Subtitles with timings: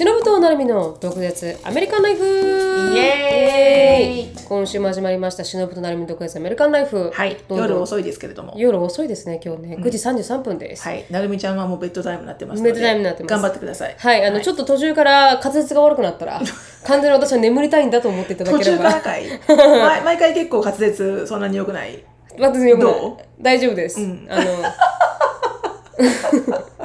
[0.00, 2.24] しのぶとなるみの独舌アメリカンライフ。
[2.24, 4.46] イエーイ。
[4.46, 7.10] 今週も始まりましたしのぶとなるみの独舌アメリカンライフ。
[7.10, 8.54] はい、夜遅いですけれども。
[8.56, 9.76] 夜遅いですね今日ね。
[9.78, 12.62] 9時33分です、はい、なるみちゃんはもうベッドタイムになってます。
[12.62, 13.30] ベッドタイムになってます。
[13.30, 13.94] 頑張ってください。
[13.98, 16.40] はい、あの、ちょっと途中から滑舌が悪くなったら、
[16.86, 18.84] 完全に私は眠りたいんだと思っていただ途ければ。
[18.84, 19.24] 中からかい。
[19.46, 22.02] 毎毎回結構滑舌そんなに良くない。
[22.38, 22.94] 私よくない。
[23.38, 24.00] 大丈夫です。
[24.30, 24.44] あの、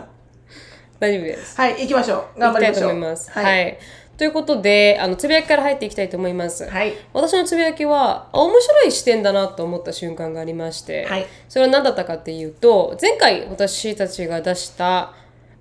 [0.99, 1.57] 大丈夫です。
[1.57, 2.39] はい、行きましょう。
[2.39, 2.83] 頑張りましょう。
[2.83, 3.31] と思います。
[3.31, 3.41] は。
[3.41, 3.73] はいい。
[4.17, 6.69] ということで、あの、つぶやきから入っていきたいと思います。
[6.69, 6.93] はい。
[7.11, 15.11] 私のつぶやきは、あ面白い視点だなと思った瞬間がありまして、はいそれは何だったかっていうと、前回私たちが出した、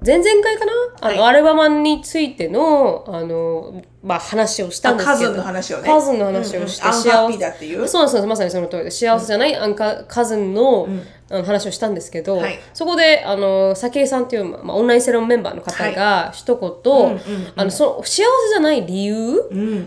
[0.06, 0.72] 前々回かな？
[1.00, 5.30] あの、はアルバムについての、あの、まあ、話をしたんですけど。
[5.30, 10.86] あカズンの話をねカズンの話をして、うんうんアンハッピーだっていうそうなんですまさにその通りで、幸せじゃない、アンカカズンの,、
[11.34, 12.58] あの話をしたんですけど、はい。
[12.72, 17.20] そこで、あの、さきえさんっていう、まあ、オンラインセロンメンバーの方が、一言、
[17.56, 19.14] あの、その、幸せじゃない理由、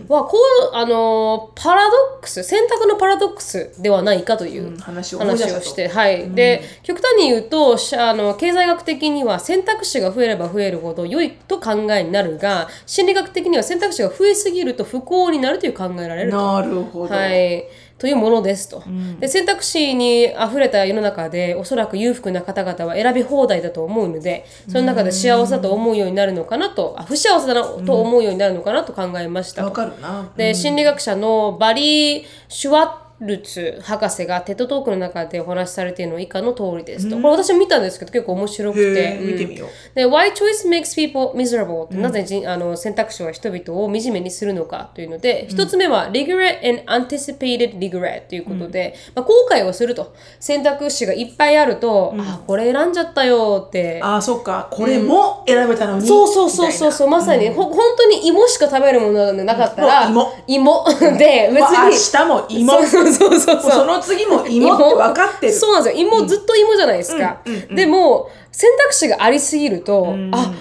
[0.08, 0.36] はこ
[0.72, 5.42] うあのパラドックス選択のパラドックスではないかといううん話をしたと。
[5.44, 6.30] 話をして、はい。
[6.30, 16.36] で極端に言うとしあの経済学的には選択肢が増えれば増えるほど良いと考えになるが心理学的には選択肢が増えすぎると不幸になるという考えられると。
[16.36, 17.14] なるほど。
[17.14, 17.64] はい、
[17.98, 18.82] というものですと、
[19.18, 29.62] で選択肢にあふれた世の中でおそらく裕福な方々は選び放題だと思うのでその中で幸せだと思うようになるのかなとあ不幸せだなと思うようになるのかなと考えました。
[29.62, 30.30] とわかるな。
[30.36, 37.16] で、心理学者のバリー・シュワッルツ博士がテッドトークの中でお話しされているのは以下の通りですと。
[37.16, 39.18] これ私も見たんですけど結構面白くへて。
[39.18, 41.86] ー見てみよううんで、Why choice makes people miserable?
[41.86, 50.12] って、なぜじあの選択肢は人々を惨めにするのかというので、一つ目は regret and anticipated regret ということで、まあ、後悔をすると。
[50.38, 54.00] 選択肢がいっぱいあると、あ、これ選んじゃったよって。
[54.02, 54.68] ああ、そっか。
[54.70, 56.06] これも選べたのに？
[56.06, 60.84] そうそうそうそうそう、まさに、ほ本当に芋しか食べるものがなかったら、もう芋
[61.18, 61.94] で、別まあに。
[61.96, 62.72] 明日も芋。
[63.12, 63.70] そうそうそう。
[63.72, 65.52] その次も芋って分かってる。
[65.52, 66.02] そうなんですよ。
[66.02, 70.52] 芋、ずっと芋じゃないですか、でも選択肢がありすぎると、あ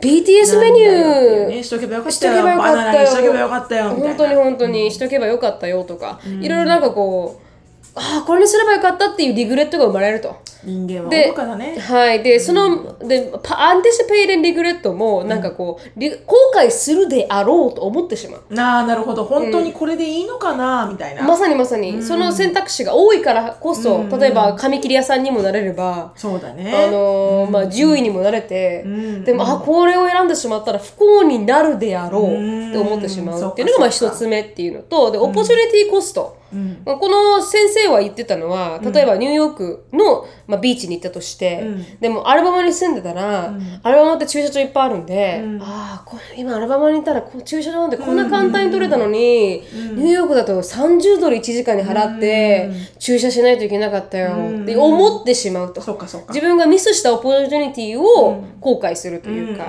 [0.00, 2.42] BTS メニューね、しとけばよかっしたとよ。
[2.42, 2.84] けばよかったよ。
[2.84, 3.90] バナナにしとけばよかったよ。
[3.90, 7.50] 本当に本当にしとけばよかったよとか、いろいろなんかこう
[7.94, 10.36] ああこれにすればよかったっていう regret が生まれると。
[10.64, 11.78] 人間はで愚かだね。
[11.78, 12.22] はい。
[12.22, 18.54] で、その、で、パ anticipated regret も、なんかこう、リ後悔するであろうと思ってしまう。
[18.54, 19.24] なあ、なるほど。
[19.24, 20.88] 本当にこれでいいのかな？
[20.90, 21.22] みたいな。
[21.22, 26.72] まさにまさに、その選択肢が多いからこそ、例えば髪切り屋さんにもなれれば、そうだね。
[26.88, 28.84] あのーまあ、獣医にもなれて、
[29.24, 33.50] でも、あ、これを選んでしまったら不幸になるであろうって思ってしまう。
[33.52, 36.38] っていうのが、まあ、一つ目っていうのと、で、 opportunity cost。
[36.84, 41.64] まあこの先生は言ってたのは、例えばニューヨークの、まあ、ビーチに行ったとして、
[42.00, 49.18] でもアルバマに住んでたら、アルバマって駐車場いっぱいあるんで、ああ、今アルバマにいたらこ駐車場なんてこんな簡単に取れたのに、
[49.60, 54.32] ニューヨークだと30ドル1時間に払って、駐車しないといけなかったよ。
[54.62, 55.80] って思ってしまうと。
[55.80, 59.68] 自分がミスしたオポチュニティを後悔するというか。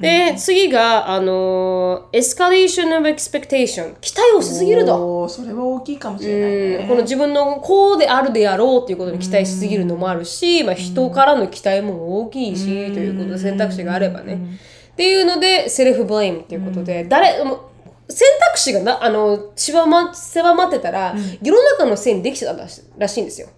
[0.00, 3.94] で、次が、あのー、エスカレーション of expectation。
[4.00, 5.28] 期待をしすぎると。
[5.28, 6.50] それは大きいかもしれない
[6.82, 6.86] ね。
[6.88, 14.38] この自分のこうであるであろうっていうことに期待しすぎるのもあるし、まあ、人からの期待も大きいし、ということで選択肢があればね。
[14.92, 17.54] っていうので、セルフブレイムっていうことで、誰、も
[18.08, 23.48] う選択肢がな、あの、狭ま、狭まってたら、世の中のせいにできてたらしいんですよ。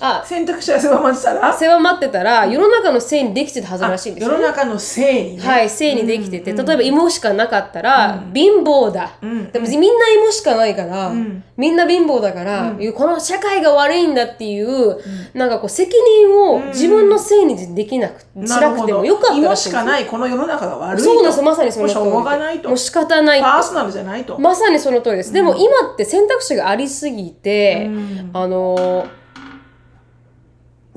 [0.00, 1.52] あ、選択肢が狭まってたら？
[1.52, 4.38] 狭まってたら、世の中のせいにできてたはずらしいんです世よ。
[4.38, 5.42] の中のせいにね。
[5.42, 11.12] はい、性にできてて、例えば芋しかなかったら、貧乏だ、でもみんな芋しかないから、
[11.56, 14.98] みんな貧乏だから、この社会が悪いんだっていう、
[15.32, 18.76] なんかこう責任を自分のせいにできなく、しなるほど。
[18.76, 21.04] なくてもよかった芋らしかないこの世の中が悪いと。
[21.04, 21.38] そうなんです。
[21.38, 22.68] よまさにその通りもうしょうがないと。
[22.68, 23.40] もう仕方ない。
[23.40, 24.38] パーソナルじゃないと。
[24.38, 25.32] まさにその通りです。
[25.32, 27.88] でも今って選択肢がありすぎて、
[28.34, 29.06] あの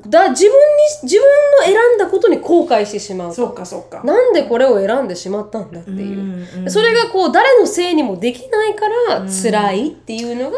[0.08, 0.58] だ自分に
[1.04, 1.26] 自分
[1.60, 4.04] の選んだことに後悔してしまうとそっかそっか。
[4.04, 6.70] なんでこれを選んでしまったんだっていう。
[6.70, 10.58] それがこう誰のせいにもできないから辛いっていうのが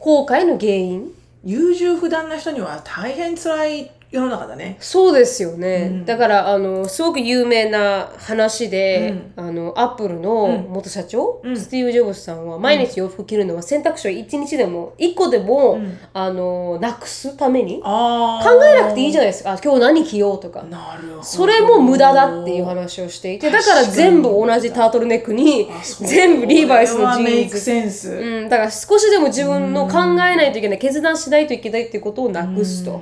[0.00, 1.12] 後悔の原因。
[1.44, 4.76] 優柔不断な人には大変辛い世の中だね。
[4.80, 6.02] そうですよね。
[6.06, 15.80] だからあのすごく有名な話で、あのアップルの元社長、スティーブ・ジョブズさんは毎日洋服着るのは選択肢を1日でも1個でも、
[16.12, 18.40] あのなくすために考。
[18.64, 19.52] えなくていいじゃないですか。
[19.52, 20.62] あ今日何着ようとか。
[20.62, 21.22] なるほど。
[21.22, 25.68] それも無駄だっていう話をしていてだから全部同じタートルネックに
[26.00, 28.12] 全部リーバイスのジーンズセンス。
[28.12, 33.00] うん、だから少しでも自分の考えないといけない決断しないといけないっていうことをなくすと。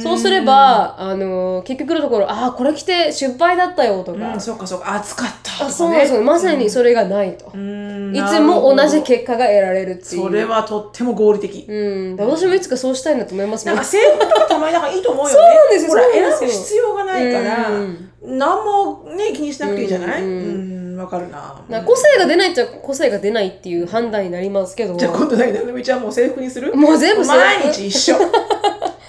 [0.00, 4.94] そうすればあの結局のところああこれ着て失敗だったよとか、うん、そうかそうか。
[4.94, 10.22] 暑かったとか、ね、あそうまさにそれがないと、いつも同じ結果が得られるっていう。
[10.22, 13.66] それはとっても合理的、うん、私もいつかそうしたいなと思います。
[13.66, 15.34] なんか制服とかたまになんかいいと思うよね。
[15.34, 15.90] そうなんですよ。
[15.90, 18.10] ほら選ぶ必要がないから、うん。
[18.22, 20.22] 何もね気にしなくていいじゃない？
[20.22, 21.62] うんわ、かるな。
[21.68, 24.96] な個性が出ないっちゃ個性が出ないっていう判断になりますけど。
[24.96, 26.74] じゃあ今度何なるみちゃんもう制服にする？
[26.74, 28.16] もう全部毎日一緒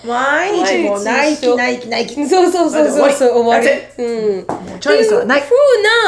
[0.07, 0.83] 毎日。
[0.83, 2.27] もうナイキナイキナイキ。
[2.27, 4.03] そうそうそうそうそう終わり？
[4.03, 4.47] うん。
[4.47, 5.41] もうチョイスはない。
[5.41, 5.55] 風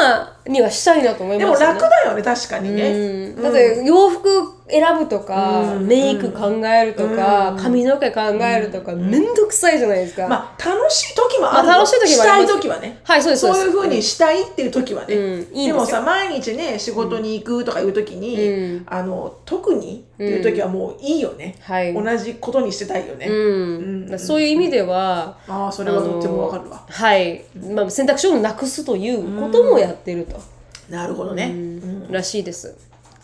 [0.02, 1.74] なにはしたいなと思いでもますよね。
[1.74, 3.42] 楽だよね確かにね、うん。
[3.42, 7.56] だって洋服選ぶとか、うんメイク考えるとか、うん。
[7.56, 13.00] 髪の毛考えるとか、めんどくさいじゃないですか、まあ楽しい時もあるよ、まあ楽しい時もしたい時はね。
[13.02, 15.56] はいそうですそういうふうにしたいっていう時はね、うん。
[15.56, 18.86] いいんでもさ毎日ね仕事に行くとかいう時に、うん。
[18.86, 21.94] あの特にっていう時はもういいよね、はい。
[21.94, 24.18] 同じことにしてたいよね、うん。
[24.18, 27.42] そういう意味ではああそれはとってもわかるわ、はい、
[27.74, 30.40] まあ、選択肢をなくすということもやってると、
[30.88, 32.12] なるほどね、うん。
[32.12, 32.76] らしいです。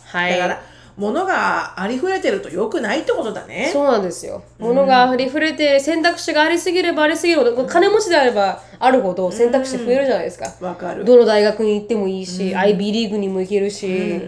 [0.05, 0.31] はい。
[0.31, 0.61] だから
[0.97, 3.69] 物がありふれてると良くないってことだね。
[3.71, 4.43] そうなんですよ。
[4.57, 7.39] 物が溢れ触れて選択肢がありすぎればありすぎる。
[7.39, 10.51] ほど、金持ちであればあるほど選択肢増えるじゃないですか。
[10.59, 11.05] わかる。
[11.05, 14.21] どの大学に行ってもいいし、IB リーグにも行けるし、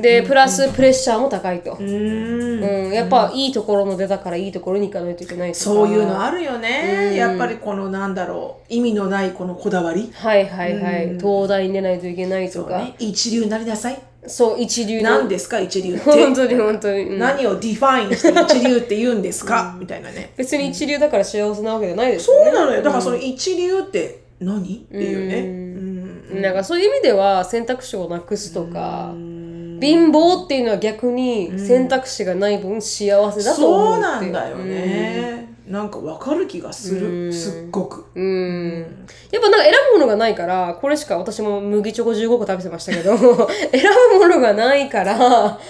[0.00, 1.72] で、プラスプレッシャーも高いと。
[1.72, 2.60] うーん。
[2.60, 10.10] うん、やっぱいいところの出たからいいところに行かないといけないそういうのあるよね、やっぱりこのなんだろう意味のないこのこだわり。
[10.12, 12.94] はいはいはい、東大に出ないといけないとか、ね。
[12.98, 15.10] 一流になりなさいそう一流の。
[15.10, 16.04] 何ですか一流って？
[16.10, 17.18] 本当に本当に、うん。
[17.18, 20.32] 何を define して一流って言うんですか、みたいなね。
[20.36, 22.44] 別に一流だから幸せなわけじゃないですよね。
[22.46, 22.82] そうなのよ。
[22.82, 24.86] だからその一流って何？
[24.88, 25.38] っていうね。
[26.34, 26.42] うん。
[26.42, 34.32] なんかそういう意味では選択肢をなくすとか貧乏っていうのは逆に選択肢がない分幸せだと思そううっていう。
[34.32, 37.32] なんだよね、なんかわかる気がする。
[37.32, 38.04] すっごく。
[38.16, 39.06] うん。
[39.30, 43.16] やっぱなんか選ぶものがないからこれしか私も麦チョコ15個食べてましたけど
[43.70, 43.82] 選
[44.18, 45.60] ぶものがないから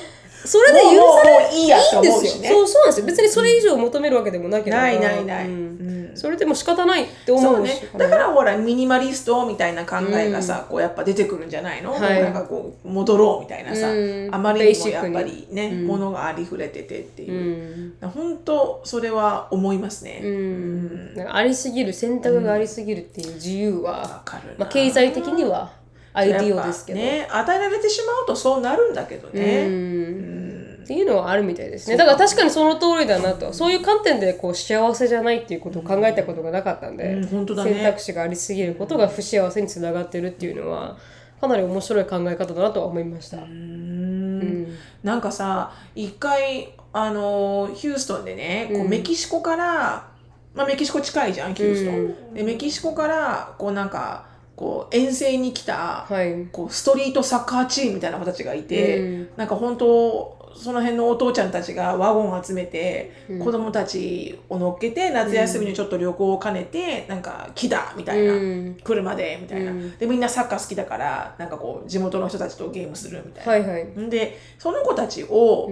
[0.44, 2.48] それで許されもうもういいんですよ、ね。
[2.48, 3.06] そうそうなんですよ。
[3.06, 4.82] 別にそれ以上求めるわけでもなければ。
[4.82, 5.46] ないないない。
[5.46, 5.52] うん。
[5.52, 6.16] うん。
[6.16, 7.88] それでも仕方ないって思そうね。
[7.96, 12.22] だからほらミニマリストみたいな考えがさ、こうやっぱ出てくるんじゃないの、はい。
[12.22, 14.28] なんかこう戻ろうみたいなさ、うん。
[14.34, 15.86] あまりにもやっぱりね、うん。
[15.86, 18.08] 物がありふれててってういう、ん。
[18.08, 21.26] 本当それは思いますね、うん。
[21.28, 24.22] ありすぎる選択がありすぎるっていう自由は
[24.58, 25.79] まあ、経済的には
[26.12, 30.80] アイディオですけど、ね与えられてしまうとそうなるんだけどうね、ん。
[30.82, 31.96] っていうのはあるみたいですね。
[31.96, 37.74] だから確かにその通りだなとそういう観点でこう幸せじゃないっていうことを考えたことがなかったんで、うん本当だね。
[37.74, 40.96] 選択肢がありすぎることが不幸せにつながってるっていうのは
[41.40, 43.36] かなり面白い考え方だなとは思いました。
[43.38, 44.76] うん。
[45.02, 50.08] なんかさ一回あのヒューストンでねこうメキシコから、
[50.54, 51.92] まあ、メキシコ近いじゃんヒュースト
[52.32, 54.26] ン、でメキシコからこうなんか
[54.60, 56.46] こう遠征に来た、はい。
[56.52, 59.28] こうストリートサッカーチームみたいな子たちがいて、うん。
[59.34, 63.10] なんか本当その辺のお父ちゃんたちがワゴン集めて、
[63.42, 68.76] 子供たちを乗っけて夏休みにちょっと旅行を兼ねて、なんか来たみたいな、うん。
[68.84, 69.96] 車でみたいな、うん。
[69.96, 73.52] でみんなサッカー好きだからなんかこう地元の人たちとゲームするみたいな。
[73.52, 73.98] はいはい。
[73.98, 75.70] んでその子たちを、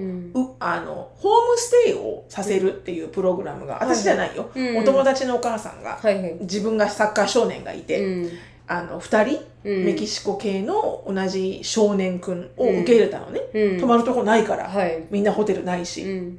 [0.61, 4.79] あのホームステイをさせるっていうプログラムが、私じゃないよ、うん。
[4.79, 6.38] お友達のお母さんが、はいはい。
[6.40, 8.31] 自分がサッカー少年がいて、うん
[8.69, 9.85] あの2人、うん。
[9.87, 13.81] メキシコ系の同じ少年くんを受け入れたのね、うん。
[13.81, 15.07] 泊まるとこないから、はい。
[15.11, 16.38] みんなホテルないし、うん。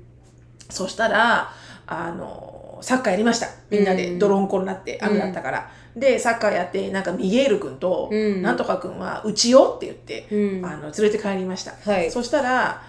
[0.70, 1.52] そしたら
[1.88, 3.48] あのサッカーやりました。
[3.70, 4.48] みんなで泥ん。
[4.48, 8.42] こになって雨だったから、でサッカーやってなんかミゲール君と、うん。
[8.42, 10.66] なんとか君はうちよって言って、うん。
[10.66, 12.12] あの連れて帰りました、はい。
[12.12, 12.84] そしたら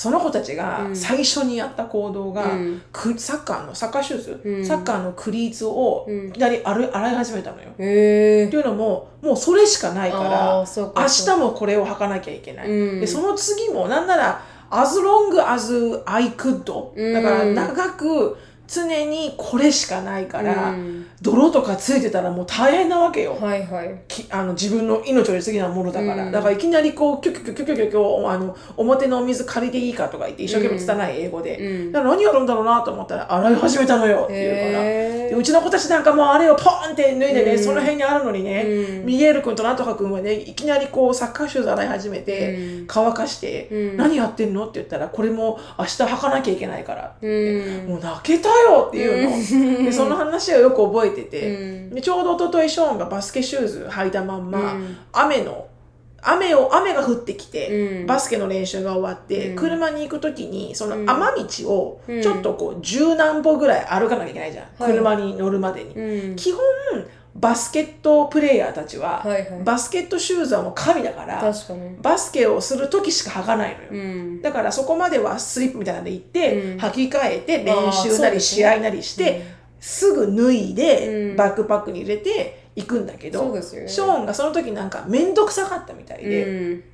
[0.00, 0.96] その子たちがうん。
[0.96, 2.82] 最初にやった行動が、うん。
[2.90, 4.64] くサッカーのサッカーシューズ、うん。
[4.64, 6.28] サッカーのクリーツをうん。
[6.30, 7.68] いきなり洗い始めたのよ。
[7.68, 10.64] っていうのももうそれしかないから明
[11.06, 13.00] 日もこれを履かなきゃいけない、うん。
[13.00, 17.12] でその次もなんなら as long as I could うん。
[17.12, 24.02] だから長く常にこれしかないから、うん泥とかついてたらもう大変なわけよ、はいはい。
[24.08, 26.32] きあの自分の命より次なものだから、うん。
[26.32, 35.20] だからいきなりこうキュキュキュキュキュキュキュあの表のお水借りていいかとか言って一生懸命拙い英語で、うんだから何やるんだろうなと思ったら洗い始めたのよっていうから。
[35.38, 51.94] うちの子たちなんかもうあれをポンって脱いでね、うんその辺にあるのにね、うんミゲール君となんとか君はねいきなりこうサッカーシューズ洗い始めて、うん乾かして、うん何やってんのって言ったらこれも明日履かなきゃいけないから、うんもう泣けたよっていうの、でその話をよく覚えてて、うん。
[51.94, 54.96] でちょうど一昨日ショーンがバスケシューズ履いたまんま、うん。
[55.12, 55.66] 雨の
[56.22, 58.06] 雨を雨が降ってきて、うん。
[58.06, 59.56] バスケの練習が終わって、うん。
[59.56, 61.10] 車に行く時にそのうん。
[61.10, 62.22] 雨道をうん。
[62.22, 64.92] ちょっとこう十何歩ぐらい歩かなきゃいけないじゃん、はい。
[64.92, 66.36] 車に乗るまでに、うん。
[66.36, 66.60] 基本
[67.32, 69.62] バスケットプレイヤーたちは、はいはい。
[69.64, 71.40] バスケットシューズはもう神だから
[72.02, 74.42] バスケをする時しか履かないのよ、うん。
[74.42, 76.78] だからそこまではスリップみたいなので行って、うん。
[76.78, 81.36] 履き替えて練習なり試合なりして、すぐ脱いで、うん。
[81.36, 83.62] バックパックに入れて行くんだけど、ね。
[83.62, 86.84] ショーンがその時なんか面倒くさかったみたいで、うん。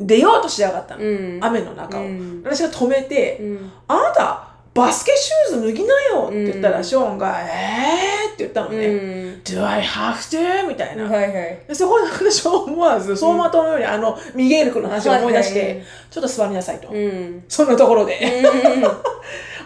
[0.00, 1.38] 出ようとしやがったの、うん。
[1.42, 2.42] 雨の中を、うん。
[2.44, 3.72] 私が止めて、うん。
[3.88, 6.84] あなたバスケシューズ脱ぎなよって言ったら、うん。
[6.84, 11.32] ショーンが「えー」って言ったのうねん「Do I have to?」みたいな、はいはい。
[11.66, 17.42] でそこで私は思わず走馬灯のようにあのミゲール君の話を思い出して、ちょっと座りなさいと、うん。
[17.48, 18.82] そんなところで、うん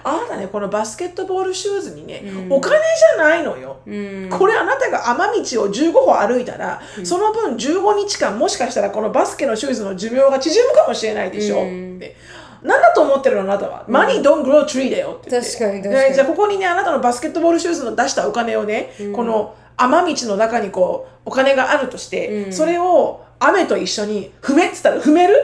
[0.05, 2.53] あなたねこのバスケットボールシューズにね、うん。
[2.53, 4.29] お金じゃないのよ、うん。
[4.31, 11.97] これあなたが雨道を15歩歩いたら、その分15日間もしかしたらこのバスケのシューズの寿命が縮むかもしれないでしょ、うん。
[11.97, 12.17] って。
[12.63, 15.51] 何だと思ってるのあなたは、マニー don't grow tree だよって言って。
[15.51, 16.09] 確かに確かに。
[16.11, 22.53] でじゃあここにねあなたのバスケットボールシューズの出したお金をね、この雨道の中にこうお金があるとして、うん。
[22.53, 25.43] それを雨と一緒に踏めって言ったら踏める、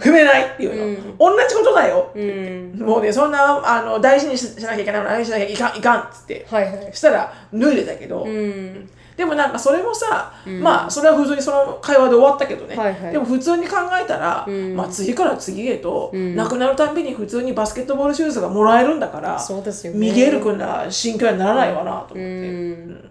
[0.00, 2.78] 踏めないっていうの、同じことだよ、うん。
[2.78, 6.86] もうねそんなあの大事にししなきゃいけないの大事にしなきゃいかんいかんっつって、はいはい。
[6.90, 8.88] そしたら脱いでたけど、うん。
[9.16, 13.12] でもなんかそれもさ、まあそれは普通にその会話で終わったけどね、はいはい。
[13.12, 14.74] でも普通に考えたら、ん。
[14.74, 16.34] まあ次から次へと、ん。
[16.34, 19.98] なくなるたんびに普通にバスケットボールシューズがもらえるんだからそうですよね。
[19.98, 23.10] ミゲール君な心境にならないわなと思って、うん。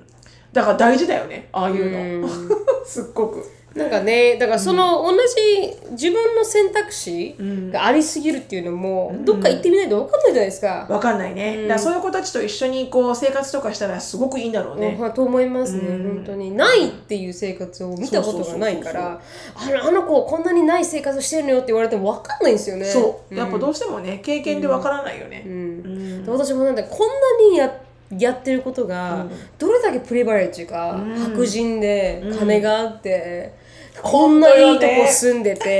[0.51, 2.29] だから大事だよねああいうの、うん。
[2.85, 7.35] すっごくなんかねだからその同じ自分の選択肢
[7.71, 10.87] がありすぎるっていうのもどっか行ってみないと分かんないじゃないですか。
[10.89, 15.13] わかんないね、だからそういう子たちと一緒にこう生活とかしたらすごくいいんだろうね、うん。
[15.13, 16.51] と思いますね、本当に。
[16.51, 19.21] ないっていう生活を見たことがないから
[19.55, 22.85] あのあの子こんなにない生活してるのよって言われても分かんないんですよね。
[22.85, 23.35] そう。
[23.35, 26.25] やっぱどうしてもね経験でわからないよね、うん。
[26.25, 27.05] で私もなんでこんな
[27.51, 27.73] にや
[28.17, 29.25] やってることが、
[29.57, 33.53] どれだけプリバレッジが白人で金があって、
[34.03, 35.79] こんないいとこ住んでて、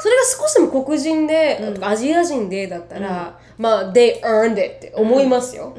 [0.00, 5.76] それが少しでも黒人で、アジア人でだったら、まあ they earned it って思いますよ、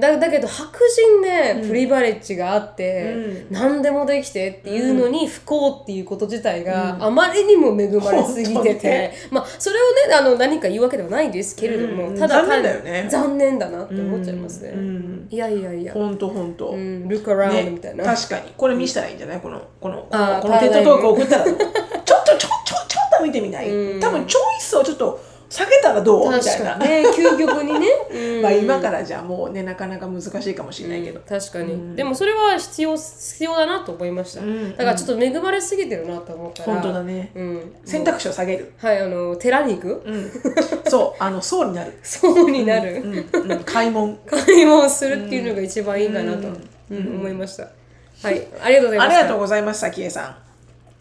[0.00, 9.12] だだけど白人でプリバレッジがあって、何でもできてっていうのに不幸っていうこと自体があまりにも恵まれすぎてて、ね。
[9.30, 12.18] まあそれをねあの何か言うわけではないですけれども、うん。
[12.18, 13.08] ただ単残念だよね。
[13.10, 15.28] 残念だなって思っちゃいますね、うん。
[15.30, 18.52] いやいやいや、ほんとほんと、うん、look around ねみたいな、確かに。
[18.56, 19.40] これ見したらいいんじゃない？
[19.40, 20.16] このこのこ
[20.48, 21.44] のテッドトーク送ったら。
[21.46, 21.58] ちょっ
[22.24, 23.66] とちょちょちょっと見てみない、
[24.00, 26.34] 多分チョイスをちょっと下げたらどう？
[26.34, 26.72] みたいな。
[26.74, 28.42] 確かにね究極にね、 うん。
[28.42, 36.72] まあ今からじゃもうねなかなか難しいかもしれないけど、確かに、でもそれは必要必要だなと思いました、んだからちょっと恵まれすぎてるなと思ったら。
[36.74, 40.30] 本当だね、うん、選択肢を下げる、はいあの寺に行く、うん、
[40.90, 44.18] そうあの層になる、 そうになる、うんうん、開門。
[44.26, 46.48] 買い物するっていうのが一番いいかなと、
[46.90, 47.16] うん。
[47.16, 47.68] 思いました。
[48.22, 49.18] はいありがとうございました。
[49.18, 50.24] ありがとうございます早紀江さん。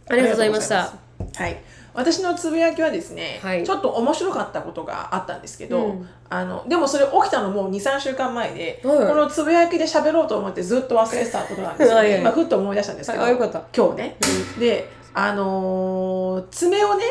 [0.08, 0.94] ありがとうございました。
[1.36, 3.64] はい私のつぶやきはですね、はい。
[3.64, 6.10] ちょっと面白かったことがあったんですけど、うん。
[6.30, 9.08] あのでもそれ起きたのもう23週間前で、はい。
[9.08, 12.20] このつぶやきで喋ろうと思ってずっと忘れてたことなんですよ、ね。
[12.22, 14.18] 今ふっと思い出したんですけど、はい今日ね、
[14.60, 17.06] であのー爪をね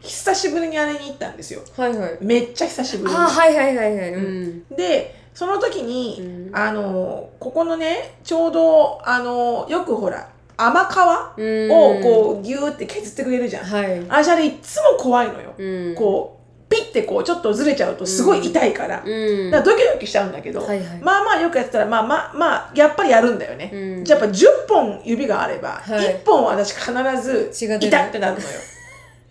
[0.00, 1.62] 久しぶりにあれに行ったんですよ。
[1.76, 2.18] はいはい。
[2.20, 3.16] めっちゃ久しぶりに。
[3.16, 4.12] あはいはいはいはい。
[4.12, 4.64] うん。
[4.68, 11.70] でその時に、あのここのねちょうどあのよくほら甘皮うん。
[11.70, 14.00] をこうギューって削ってくれるじゃん、はい。
[14.08, 15.94] 私あれいっつも怖いのよ、うん。
[15.94, 19.50] こうピッてこうちょっとずれちゃうとすごい痛いから,、うん。
[19.50, 20.98] だからドキドキしちゃうんだけど、はいはい。
[21.00, 24.04] まあまあよくやってたらまあまあまあやっぱりやるんだよね、うん。
[24.04, 26.16] じゃあやっぱ10本指があれば、はい。
[26.16, 26.92] 1本は私必
[27.22, 28.38] ず痛ってなる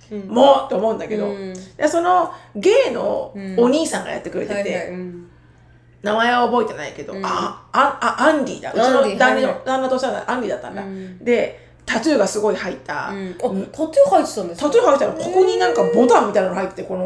[0.10, 1.34] のよ、 もうって思うんだけど、
[1.88, 4.88] そのゲイのお兄さんがやってくれてて、はいはい。
[4.90, 5.30] うん
[6.04, 7.26] 名前は覚えてないけど、うん。
[7.26, 8.72] あああアンディだ。
[8.72, 11.24] うちの旦那,、旦那としたらアンディだったんだ、うん。
[11.24, 13.32] でタトゥーがすごい入った、うん。
[13.32, 14.68] あタトゥー入ってたんですか？
[14.68, 17.06] タトゥー入ったらここになんかボタンみたいなの入っててこの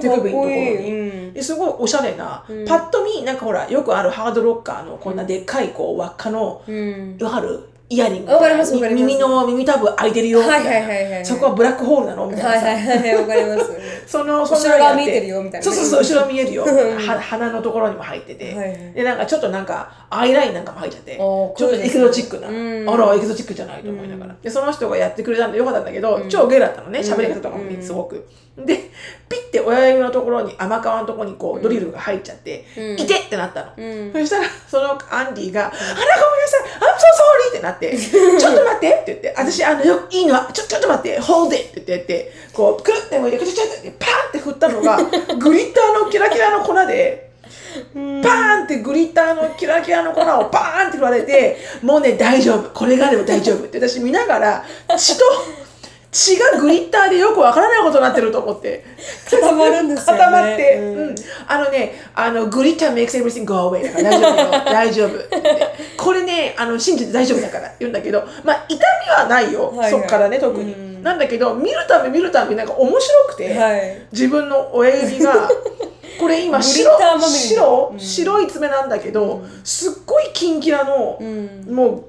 [0.00, 7.18] 手首のところに、すごいおしゃれな、パッと見なんかほらよくあるハードロッカーのこんなでっかいこう輪っかの、うん。
[7.20, 8.32] わかるイヤリング。
[8.32, 9.04] わかりますわかります。
[9.04, 10.40] 耳の耳たぶ開いてるよ。
[10.40, 11.26] みたいな、はいはいはいはい。
[11.26, 12.26] そこはブラックホールなの？
[12.26, 13.72] みたいなさ、はいはいはいわかります。
[14.08, 15.04] そのそんな後ろて。
[15.04, 15.64] 見えてるよみたいな。
[15.64, 16.64] そうそうそう後ろ見えるよ。
[16.64, 18.92] は鼻のところにも入ってて、はいはい。
[18.94, 21.16] でなんかちょっとなんかアイラインなんかも入っちゃって。
[21.16, 22.88] ちょーっとエキゾチックな、うん。
[22.88, 25.84] あらエキゾチックじゃないと思いながら、でその人がやってくれたんでよかったん。
[25.84, 27.00] だけど、超ゲイだったのね。
[27.00, 28.26] 喋り方とかもすごく、
[28.56, 28.76] で
[29.28, 33.00] ピッて親指のところに甘皮のところにこうドリルが入っちゃって、うん。
[33.00, 34.12] いてってなったの、うん。
[34.12, 36.60] そしたらそのアンディが「あらごめんなさい。
[36.80, 37.50] I'm sorry!
[37.50, 38.88] ってなって、ちょっと待って。
[38.88, 41.80] って言って、私、あの、よいいのは、ちょ、ちょっと待って、hold it!
[41.80, 44.96] って言って、こう、くるって向いて、ちょちょって、パーンって振ったのが、
[45.38, 47.30] グリッターのキラキラの粉で、
[47.94, 52.70] パーンってグリッターのキラキラの粉をパーンって振られて、もうね、大丈夫。
[52.70, 53.64] これがあれば大丈夫。
[53.64, 54.64] って私見ながら、
[54.96, 55.24] 血と、
[56.14, 58.84] 血がグリッターでよくわからないことになってると思って。
[59.28, 61.14] 固まるんですよね固まって、ううんん。
[61.48, 65.22] あのね、あの、グリッター makes everything go away だから大丈夫よ。
[65.28, 65.66] 大丈
[65.96, 66.04] 夫。
[66.04, 69.68] これね、あの、信じて大丈夫だから言うんだけど、まあ、痛みはないよ。
[69.70, 70.72] はいはいそっからね、特に。
[70.72, 75.50] うんなんだけど、見るたび見るたびなんか面白くて、はい自分の親指が、
[76.18, 76.90] これ今白
[77.20, 82.04] 白、うん白い爪なんだけど、すっごいキンキラの、うんもう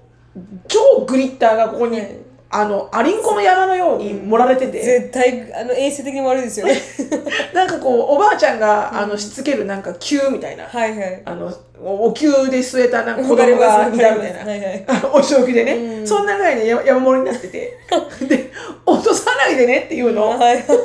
[0.69, 2.24] 超グリッターがここに、はい
[2.57, 6.81] あのアリンコの山のように盛られてて、絶対あの衛生的に悪いですよね。
[7.53, 11.21] なんかこうおばあちゃんが、あのしつけるなんか球みたいな、はいはい。
[11.25, 14.85] あのおお灸で据えたなんか子供がいたみたいな、はいはい。
[15.13, 16.07] お仕置きでね、うん。
[16.07, 17.77] そんなぐらいねや山盛りになってて。
[18.27, 18.51] で
[18.85, 20.63] 落とさないでねっていうの、はい。
[20.63, 20.79] ちょっ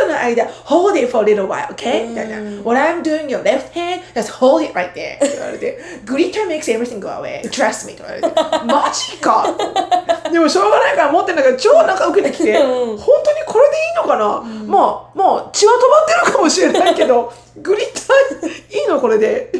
[0.00, 2.08] との間 hold it for a little while okay?
[2.08, 2.36] みたいな。
[2.62, 5.78] What I'm doing your left hand just hold it right there って言われて。
[6.06, 7.42] Glitter makes everything go away.
[7.50, 8.28] Trust me って言われて。
[8.66, 9.46] マジか。
[10.32, 12.96] でもしょうがないから持ってんだけど超なんか受けてきて、うん。
[12.96, 13.21] 本
[14.02, 14.24] のかな、
[14.66, 17.32] まあまあ血は止まってるかもしれないけど
[17.62, 19.00] グリッターいいの？
[19.00, 19.50] これで、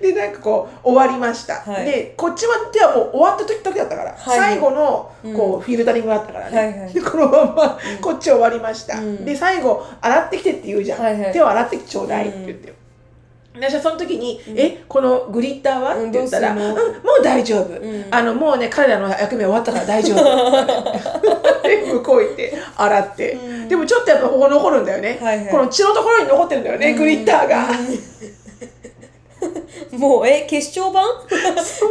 [0.00, 1.84] でなんかこう終わりました、はい。
[1.84, 4.38] でこっちまではもう終わった時時だったから、はい。
[4.38, 6.92] 最後のこう、うんフィルタリングがあったからね、はいはい。
[6.92, 9.24] でこのまんまこっち終わりました、うん。
[9.24, 11.32] で最後洗ってきてって言うじゃん、はいはい。
[11.32, 12.74] 手を洗ってきてちょうだいって言って、で
[13.54, 16.74] 私はその時に「えこのグリッターは?」ってうん言ったら「どうんも
[17.20, 18.04] う大丈夫、ん。
[18.10, 20.18] あのもうね彼らの役目終わったから大丈夫」
[21.62, 25.48] で 向こう行って洗って、でもちょっとやっぱここ残るんだよね、はいはい。
[25.48, 27.68] この血のところに残ってるんだよね、グリッターが。
[29.92, 31.00] もうえ結晶板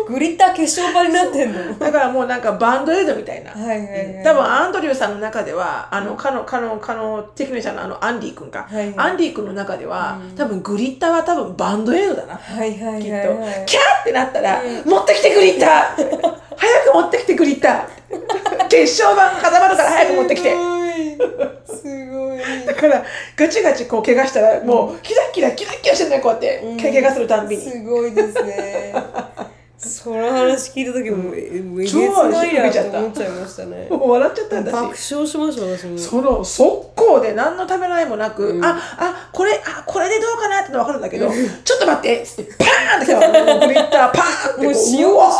[0.08, 1.77] グリッター結晶板になってんの？
[1.77, 3.51] だからもうなんかバンドエイドみたいな。
[3.51, 8.67] はいはいはい多分アンドリューさんの中では、あの、かの、かの、かの、テクニシャンのあの、アンディ君か。
[8.70, 8.93] はいはい。
[8.98, 12.36] アンディ君の中では、多分グリッターは多分バンドエイドだな。
[12.36, 13.15] はいはいきっと。
[13.15, 13.27] はい。
[13.27, 16.05] はいキャーってなったら、持ってきてグリッター
[16.55, 20.51] 早く持ってきてグリッター決勝版固まるから早く持ってきて。
[20.51, 20.91] すごい。
[21.78, 22.11] す
[22.65, 23.04] だから、
[23.36, 26.62] ガチガチこう怪我したら、もう、キラキラキラキラしてるね、こうやって。
[26.82, 27.62] 怪我するたんびに。
[27.63, 28.93] すごいですね。
[29.82, 33.88] その話聞いた時もええげついな受けちゃったと思っちゃいましたね。
[33.89, 34.73] 笑っちゃったんだし。
[34.75, 34.95] 爆笑
[35.27, 35.97] しました私も。
[35.97, 41.32] その速攻で何のためらいもなく、ああこれあこれでどうかなっての分かるんだけど、
[41.63, 45.32] ちょっと待ってっつってパーンって来たの グリッターパーンってもうこ塩コ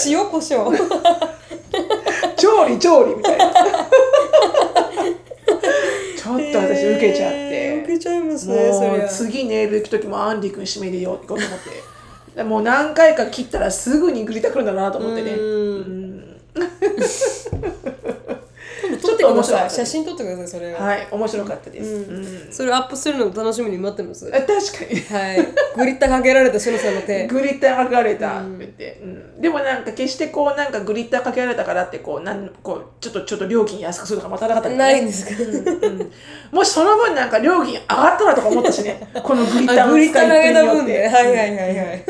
[0.00, 0.22] ショウ。
[0.22, 1.14] 塩コショ
[2.36, 3.52] 調理調理みたいな
[6.24, 9.08] ちょっと私受けちゃって、えー受けちゃいますねそもうりゃ。
[9.08, 15.32] 次ネイル行く時もアンディ君締めでよってこと思ってでもう何回か切ったらすぐにグリッター来るんだなと思ってね。
[15.32, 16.24] うん
[18.98, 20.94] ちょっと面白い写真撮ってくださいそれは。
[20.96, 22.16] い面白かったです、うん。
[22.16, 22.48] うん。
[22.50, 24.26] それアップするの楽しみに待ってます。
[24.26, 25.00] はあ確かに。
[25.00, 25.44] い。
[25.76, 27.26] グリッターかけられたしのさんの手。
[27.26, 28.58] グリッターかけられたって。
[28.58, 29.40] 言って、うん。
[29.40, 35.32] でもなんか決してこうなんかグリッターかけられたからってこうなんこうちょっとちょっと料金安くするとかまたなかったないんですか？
[36.52, 39.08] もしその分なんか料金上がったらとか思ったしね。
[39.22, 41.08] このグリッターあの使いっグリッターかけぷりによって、た分で。
[41.08, 42.04] はいはいはいはい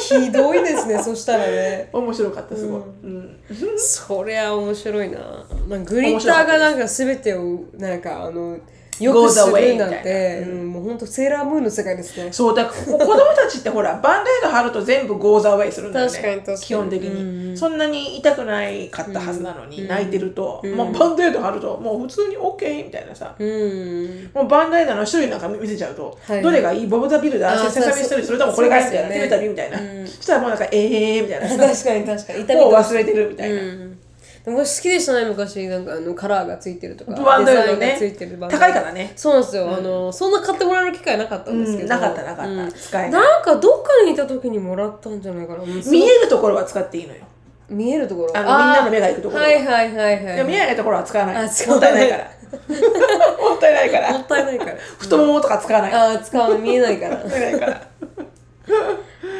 [0.00, 1.88] ひどいですねそしたらね。
[1.92, 3.40] 面白かったすごい、うん。
[3.76, 5.46] そりゃ面白いな。
[5.68, 8.58] なんかグリッターがなんか全てをなんかあの
[9.00, 12.32] よく Goes す away るなんて、うん、もうほんとセーラームーンの世界ですね。
[12.32, 16.44] そうだから 子供たちってほらバンドエイド貼ると全部ゴーザーウェイするんだよね。
[16.60, 30.06] 基本的に、そんなに痛くないかったはずなのに、泣いてると、んもうバンドエイド貼るともう普通に OK みたいなさ、うんもうバンドエイドの種類なんか見せちゃうと、はいどれがいいボブ・ザ・ビルダーセサミストリーそれともこれがいいみたいな、テレタビみたいな、うん。
[30.06, 31.56] そしたらもうなんかええーみたいなさ。
[31.56, 32.60] 確かに確かに。
[32.60, 33.98] もうと忘れてるみたいな、うん
[34.44, 35.68] でも私好きでしたね昔。
[35.68, 37.12] なんかあのカラーがついてるとか。
[37.12, 38.58] バンドデザインがついてるバンド。
[38.58, 39.12] 高いからね。
[39.14, 42.50] そうなんですよ、あのそんな買ってもらえる機会なかったんですけど、うんなかったなかった。
[42.50, 42.72] うん。
[42.72, 43.10] 使えない。
[43.10, 45.64] なんかどっかにいた時にもらったんじゃないかな。
[45.64, 47.20] 見えるところは使っていいのよ。
[47.68, 48.36] 見えるところ。
[48.36, 49.42] あのみんなの目が行くところ。
[49.42, 50.36] はいはいはいはい。
[50.36, 51.36] でも見えないところは使わない。
[51.36, 51.90] あ使もわない。
[51.90, 52.30] ったいないから。
[53.38, 54.12] もったいないから。
[54.12, 54.72] もったいないから。
[54.98, 56.58] 太ももとか使わない、ああ使わない。
[56.58, 57.16] 見えないから。
[57.22, 57.82] ないから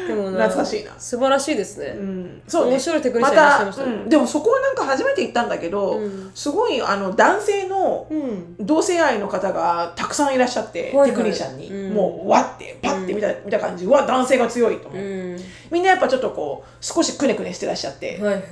[0.07, 0.93] でもな懐かしいな。
[0.99, 2.41] 素晴らしいですね、うん。
[2.47, 2.71] そうね。
[2.71, 3.85] 面白いテクニシャンいらっしゃいました。
[3.85, 6.31] ねうん、でもそこはなんか初めて行ったんだけど、うん。
[6.35, 8.55] すごいあの男性のうん。
[8.59, 11.93] 同性愛の方がたくさんいらっしゃって、テクニシャンに、うん。
[11.93, 13.85] もうわってパッて見た,、見た感じ。
[13.85, 15.37] うわ男性が強いと思う、うん。
[15.71, 18.43] みんなやっぱちょっとこう少しくねくねしてらっしゃって、はいはい。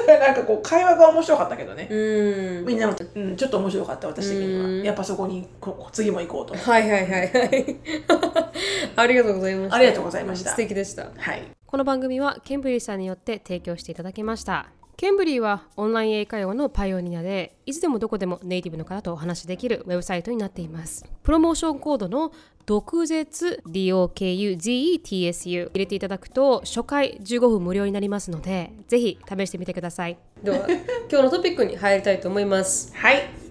[0.06, 2.64] なんかこう会話が面白かったけどね、うん。
[2.64, 4.82] みんなの、うん、ちょっと面白かった私的には、うん。
[4.82, 6.56] やっぱそこにこ次も行こうと。
[6.56, 7.76] はいはいはいはい。
[8.96, 11.10] ありがとうございましたありがとうございました素敵でした。
[11.16, 11.42] はい。
[11.66, 14.68] この番組はケンブリーさんによって提供していただきました。
[14.96, 21.04] ケンブリーはオンライン英会話のパイオニアでいつでもどこでもネイティブの方とお話しできるウェブサイトになっています。
[21.22, 22.32] プロモーションコードの
[22.64, 30.16] 毒舌 DOKUZETSU 入れていただくと初回15分無料になりますのでぜひ試してみてください。
[30.42, 30.66] では
[31.10, 32.94] 今日のトピックに入りたいと思います。
[32.94, 33.45] はい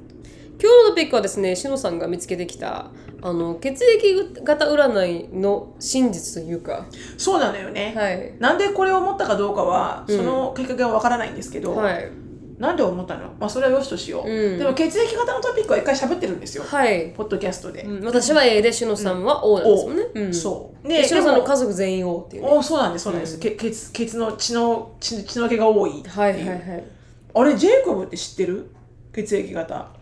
[0.66, 2.90] 今日のトピックはですねしのさんが見つけてきた
[3.22, 6.88] あの血液型占いの真実というか。
[7.20, 8.34] そうなのよね、はい。
[8.40, 12.12] なんでこれを思ったかどうかはそのきっかけはわからないんですけど、はい。
[12.58, 13.36] なんで思ったの？
[13.40, 14.58] まあそれはよしとしよう、うん。
[14.58, 18.04] でも血液型のトピックは一回喋ってるんですよ、はい、ポッドキャストで、うん。
[18.04, 20.34] 私は A でしのさんは O なんですもんね、うん。
[20.34, 20.88] そう。
[20.88, 22.50] でしのさんの家族全員 O っていうね。
[22.50, 26.84] おそうなんですそうなんです、け血血の血の血血の気が多いはいはいはい。
[27.36, 28.72] あれジェイコブって知ってる？
[29.14, 29.95] 血液型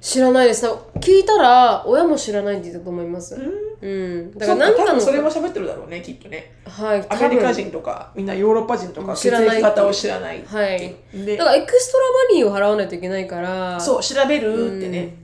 [0.00, 0.66] 知らないです。
[0.96, 3.36] 聞いたら親も知らないって言ったと思います。
[3.82, 6.54] うん、だから何かのそれも喋ってるだろうねきっとね。
[6.66, 9.56] はいアメリカ人とかみんなヨーロッパ人とか血知らない。
[9.56, 10.96] 液型を知らないはい。
[11.12, 15.16] でだから extra money を払わないといけないからそう調べるってね、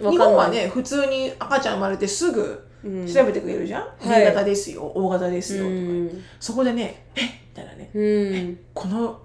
[0.00, 0.12] わかんない。
[0.12, 4.20] 日本はね普通に赤ちゃん生まれてすぐ調べてくれるじゃん、はい。
[4.20, 6.24] B 型ですよ O 型ですよとか、うん。
[6.38, 7.22] そこでねえ？
[7.22, 7.90] みたいなね。
[7.94, 8.58] うん。
[8.74, 9.20] この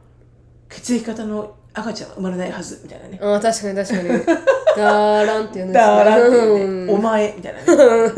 [0.69, 3.19] 血液型の赤ちゃんは生まれないはずみたいなね。
[3.21, 4.25] あー確かに確かに。
[4.77, 5.73] ダーランって言うんですね。
[5.73, 6.95] だからっていうね、うん。
[6.95, 7.65] お前みたいなね。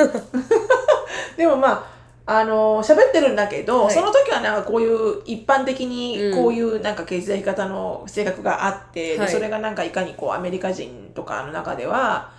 [1.37, 1.87] でもま
[2.25, 3.93] ああのー喋ってるんだけど、はい。
[3.93, 9.29] その時はなんかこういう一般的にこういうなんか血液型の性格があって、ではい。
[9.29, 12.29] それがなんかいかにこうアメリカ人とかの中では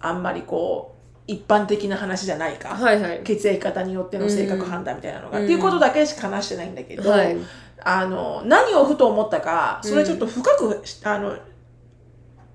[0.00, 3.20] あんまりこう一般的な話じゃないか、はいはい。
[3.24, 5.44] 血液型によっての性格判断みたいなのが、うん。
[5.44, 7.36] っていうことだけしか話してないんだけど、はい
[7.84, 11.36] あの何をふと思ったかそれちょっと深く、あの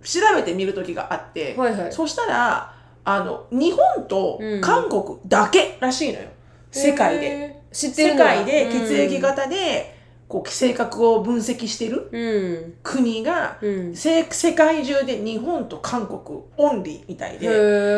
[0.04, 1.92] 調べてみる時があって、はいはい。
[1.92, 2.74] そしたら
[3.06, 6.30] あの日本と韓国だけらしいのよ、
[6.72, 7.26] 世界で。
[7.28, 7.64] へー。
[7.74, 12.74] 知ってる世界で血液型で、こう性格を分析してるうん。
[12.84, 13.96] 国が、うん。
[13.96, 17.48] せ世界中で日本と韓国オンリーみたいで。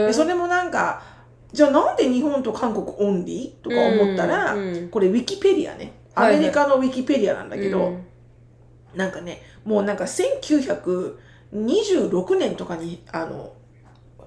[0.08, 1.02] でそれもなんか
[1.52, 4.74] じゃあなんで日本と韓国オンリーとか思ったら、うん。
[4.76, 4.90] うん。
[4.90, 8.06] これウィキペディアねアメリカのウィキペディアなんだけど、うん。
[8.96, 13.54] なんかねもうなんか1926年とかにあの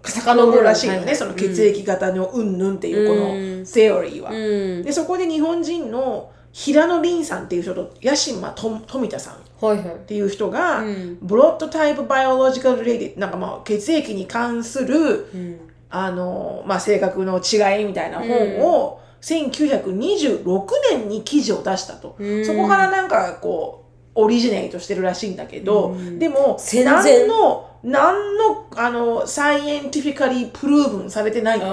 [0.05, 3.61] 遡るらしいよね、はいはいその血液型のうんぬんっていうこうん。
[3.61, 4.31] のセオリーは。
[4.31, 4.35] う
[4.81, 4.83] ん。
[4.83, 9.35] でそこで日本人の平野凛さんっていう人と八島と富田さん。
[9.35, 9.87] っはいはい。
[10.07, 11.19] ていう人が、うん。
[11.21, 15.61] ブロッドタイプバイオロジカルレディなんかまあ血液に関するうん。
[15.91, 22.45] あの、まあ、性格の違いみたいな本を、1926年に記事を出したと、うん。
[22.45, 26.19] そこからなんかこうオリジネートしてるらしいんだけど、うん。
[26.19, 31.67] でも何の何のあのサイエンティフィカリープルーブンされてないって。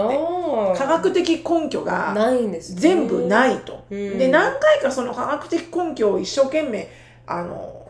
[0.78, 2.82] 科学的根拠がないんですね。
[2.82, 3.86] 全部ないと。
[3.90, 4.18] うん。
[4.18, 6.88] で何回かその科学的根拠を一生懸命
[7.28, 7.85] あの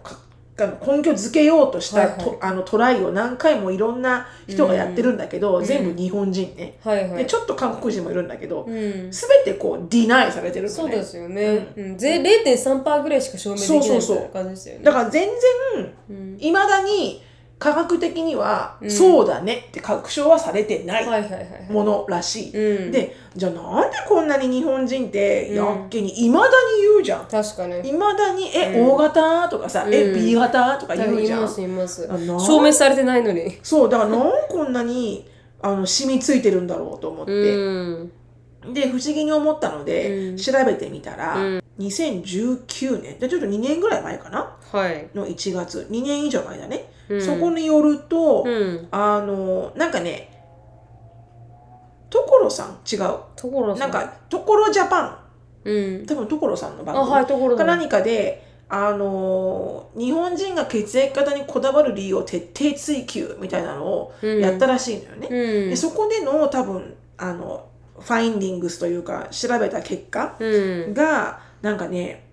[0.57, 2.17] 根拠づけようとした、はいはい。
[2.19, 5.65] とあのトライを何回もいろんな人がやってるんだけど、うん。
[5.65, 7.17] 全部日本人ね、はいはい。
[7.23, 8.71] でちょっと韓国人もいるんだけど、うん。
[8.71, 9.11] 全
[9.43, 10.73] てこうディナイされてるのね。
[10.73, 11.97] そうですよね、うん。
[11.97, 13.79] ぜ0.3%ぐらいしか証明できない
[14.31, 14.83] 感じですよね。
[14.83, 15.29] だから全
[15.77, 16.37] 然うん。
[16.39, 17.21] いまだに
[17.57, 18.91] 科学的には、うん。
[18.91, 22.91] そうだねって確証はされてないはいはいはいものらしい、うん。
[22.91, 27.27] でじゃあなんでこんなに日本人ってうんやっけにいまだに言うじゃん。
[27.27, 27.89] 確かに。
[27.89, 28.91] いまだに「え、うん。
[28.91, 29.93] O 型?」とかさ「うん。
[29.93, 31.39] え B 型?」とか言うじゃん。
[31.39, 32.09] いますいます。
[32.11, 33.57] あ証明されてないのに。
[33.63, 35.27] そうだからなんこんなに
[35.61, 37.69] あの染みついてるんだろうと思って、う
[38.67, 38.73] ん。
[38.73, 40.37] で不思議に思ったので、うん。
[40.37, 41.37] 調べてみたら、
[41.79, 43.19] 2019年。
[43.19, 44.57] でちょっと2年ぐらい前かな？
[44.71, 45.87] はい、の1月。
[45.89, 47.21] 2年以上前だね、うん。
[47.21, 48.87] そこによると、うん。
[48.91, 50.31] あのなんかね
[52.09, 53.17] 所さん違う。
[53.35, 55.17] 所さなんか所ジャパン。
[55.65, 56.05] うん。
[56.05, 64.39] 多分所さんの番あ組はいか何かで、あのー日本人が血液型にこだわる理由を徹底追求みたいなのをうん。
[64.41, 65.27] やったらしいのよね。
[65.29, 65.69] うん。
[65.69, 67.67] でそこでの多分あの
[67.99, 70.93] ファインディングスというか調べた結果うん。
[70.93, 72.25] がなんかね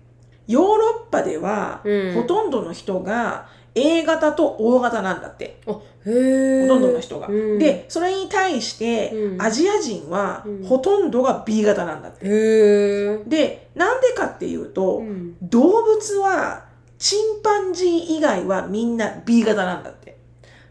[0.47, 2.13] ヨーロッパではうん。
[2.15, 5.59] ほとんどの人が A 型と O 型なんだって。
[5.65, 7.27] ほとんどの人が。
[7.27, 7.59] うん。
[7.59, 9.41] でそれに対して、うん。
[9.41, 10.63] アジア人はうん。
[10.63, 12.25] ほとんどが B 型なんだって。
[12.25, 15.35] へえでなんでかっていうと、うん。
[15.41, 16.65] 動物は
[16.99, 20.17] チンパンジー以外はみんな B 型なんだって。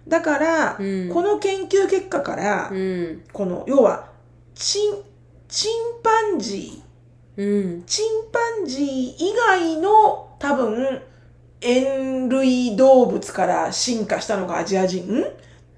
[0.07, 1.11] だから、うん。
[1.12, 3.23] この研究結果から、うん。
[3.33, 4.09] この要は
[4.55, 4.95] チン
[5.49, 7.43] チンパンジー。
[7.43, 7.83] うん。
[7.85, 11.03] チンパンジー以外の多分
[11.62, 15.25] 塩類動物から進化したのがアジア人？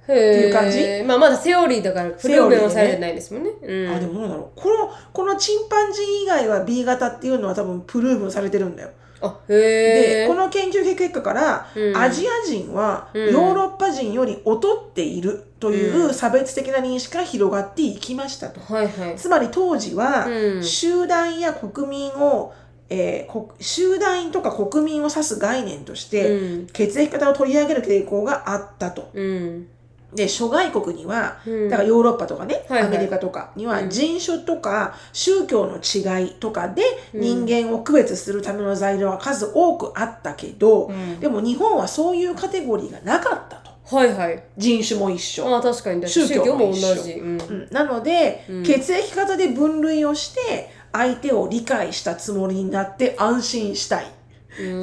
[0.04, 1.02] っていう感じ？
[1.06, 3.50] まあまだセオリーだからプルーブはされてないですもんね。
[3.62, 8.90] うん、あでもどうだろうこのこのチンパンジー以外は B 型っていうのは多分プルーブされてるんだよ。
[9.22, 11.96] あへでこの研究結果から、うん。
[11.96, 13.32] アジア人はうん。
[13.32, 14.58] ヨーロッパ人より劣
[14.90, 18.60] っているという差別的な認識が広がっていきましたと。
[18.60, 19.16] はいはい。
[19.16, 20.62] つまり当時はうん。
[20.62, 22.52] 集団や国民を、
[22.90, 29.10] えーこ集団とか国民を指す概念として、うん血液型を取り上げる傾向があったと。
[29.14, 29.66] うん。
[30.14, 43.74] で諸外国には、うんだからヨーロッパとかね、アメリカとかにはうん人種とか宗教の違いとかで人間を区別するための材料は数多くあったけど、うんでも日本はそういうカテゴリーがなかったと。
[43.96, 44.42] はいはい。
[44.56, 45.46] 人種も一緒。
[45.46, 46.08] ああ、確かに。
[46.08, 47.12] 宗教も同も一緒じ。
[47.14, 54.06] うんうんなので、うん血液型で分類をして相手を理解したつもりになって安心したい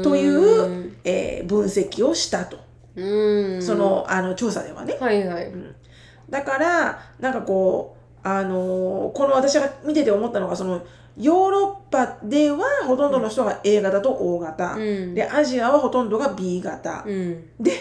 [0.03, 2.57] という、えー分析をしたと。
[2.95, 3.61] うん。
[3.61, 4.97] そのあの調査ではね。
[4.99, 5.51] はいはい。
[6.29, 10.81] だからなんかこうあのーこの私が見てて思ったのがその
[11.17, 17.49] ヨーロッパではほとんどの人が A 型と O 型、うんでアジアはほとんどが B 型、うん。
[17.57, 17.71] で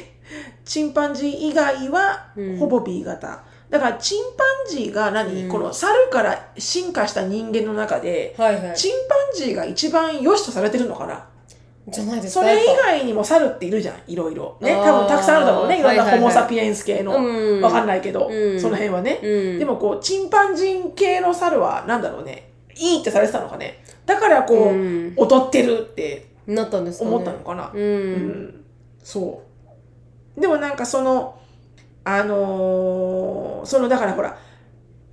[0.64, 5.48] チンパンジー以外はうんほぼ B 型、だからチンパンジーが何、うん。
[5.48, 8.76] この猿から進化した人間の中で、はいはい。
[8.76, 11.26] チンパンジーが一番良しとされてるのかな？
[11.88, 12.40] じゃないですか。
[12.40, 14.58] それ以外にも猿っているじゃんいろいろ。
[14.60, 15.80] ね多分たくさんあるだろうね。
[15.80, 16.10] いろんなはい。
[16.10, 17.62] はいはいホモ・サピエンス系の、うん。
[17.62, 18.60] わかんないけど、うん。
[18.60, 19.58] その辺はね、うん。
[19.58, 22.50] でもこうチンパンジー系の猿はなんだろうね。
[22.76, 23.82] いいってされてたのかね。
[24.04, 25.14] だからこう、うん。
[25.14, 27.02] 劣ってるってなったんです。
[27.02, 27.80] 思ったのかな、うん。
[27.80, 28.64] うん。
[29.02, 29.42] そ
[30.36, 30.40] う。
[30.40, 31.39] でもなんかその
[32.04, 34.38] あのーそのだからほら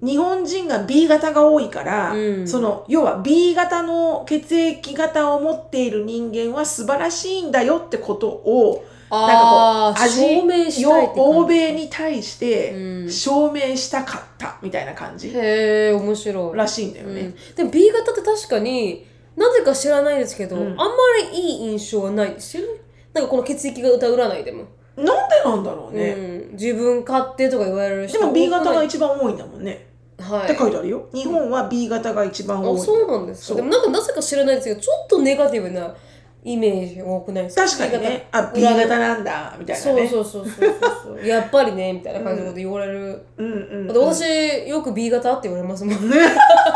[0.02, 2.48] 日本人が B 型が多いから、うん。
[2.48, 11.20] その要は B 型の血液型を持っている人間は素晴らしいんだよってことをなんかこう味証明したいって感じ。
[11.22, 12.72] 欧米に対しうて
[13.06, 13.12] ん。
[13.12, 16.58] 証明したかったみたいな感じへえ、面白い。
[16.58, 17.22] らしいんだよね。
[17.22, 17.36] うん。
[17.56, 20.68] でも B 型って確かになぜか知らないですけど、うん。
[20.68, 20.86] あんま
[21.32, 22.82] りいい印象はないですよね。
[23.14, 24.66] なんかこの血液型占いでも、
[24.98, 26.10] なんでなんだろうね。
[26.12, 26.18] う
[26.50, 29.88] ん、自分勝手とか言われる人でも B 型がい、一番多いんだもんね。
[30.20, 31.08] はい、って書いてあるよ。
[31.14, 32.80] 日本は B 型が一番多い。
[32.80, 35.96] あそうなんですそうかでもなんかなぜか知らないですけどちょっとネガティブな
[36.44, 37.66] イメージ多くないですか？
[37.68, 40.08] 確かにね、あ、B 型なんだ、みたいなそうね。
[40.08, 46.18] そうそうそうそうやっぱりねみたいな感じのこと言われる、うんうん、だって私よく B 型って言われますもんね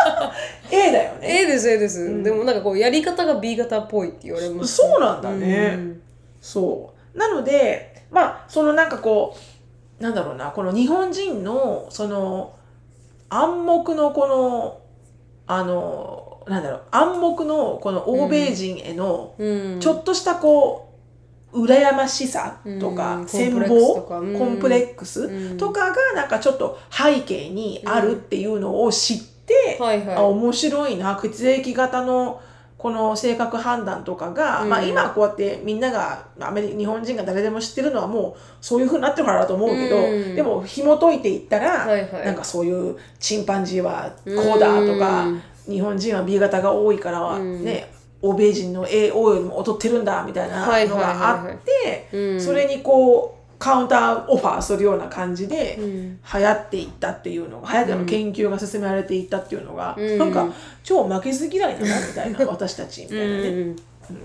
[0.72, 1.42] A だよね。
[1.44, 5.74] A です A です、んでもなんかこうやり方が B 型っぽいって言われますそうなんだね。
[5.76, 6.02] うん
[6.40, 7.18] そう。
[7.18, 9.36] なので、まあ、そのなんかこ
[10.00, 12.54] う、なんだろうな、この日本人の、その、
[13.30, 14.82] 暗黙のこの、
[15.48, 19.80] あの、なんだろう、暗黙のこの欧米人への、うん。
[19.80, 20.94] ちょっとしたこ
[21.54, 23.26] う、羨ましさとか、うん。
[23.26, 24.20] 羨コンプレックスと望、か。
[24.20, 24.40] うん。
[24.40, 30.16] コンプレックスうんとかがなんかちょっと背景にあるっていうのを知って、はいはい。
[30.16, 32.42] あ面白いな血液型の
[32.82, 34.70] この性格判断とかが、うん。
[34.70, 40.36] まあ今こうやってみんながアメリ日本人が誰でも知ってるのはもうそういう風になってるからだと思うけど、うん。
[40.36, 42.26] でも紐解いていったら、はいはい。
[42.26, 45.42] なんかそういうチンパンジーはこうだとか、うん。
[45.68, 47.64] 日本人は B 型が多いからはうん。
[47.64, 52.42] ね、欧米人の AO よりも劣ってるんだみたいなのがあって、うん。
[52.42, 56.20] それにこうカウンターオファーするような感じで、うん。
[56.34, 60.18] 流行っていったっていうのが流行っての研究が進められていったっていうのが、うん。
[60.18, 60.48] なんか
[60.84, 63.76] 超負けず嫌いだなみたいな 私たちみたいなね、うん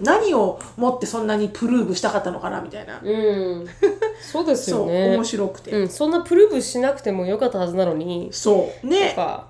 [0.01, 3.66] 何をもってそんなにプルーブしたかったのかなみたいな、うん、
[4.20, 5.14] そうですよね。
[5.14, 8.87] 面白くて、うん、そんなプルーブしなくてもよかったはずなのにそう。
[8.87, 9.12] ね。
[9.14, 9.46] か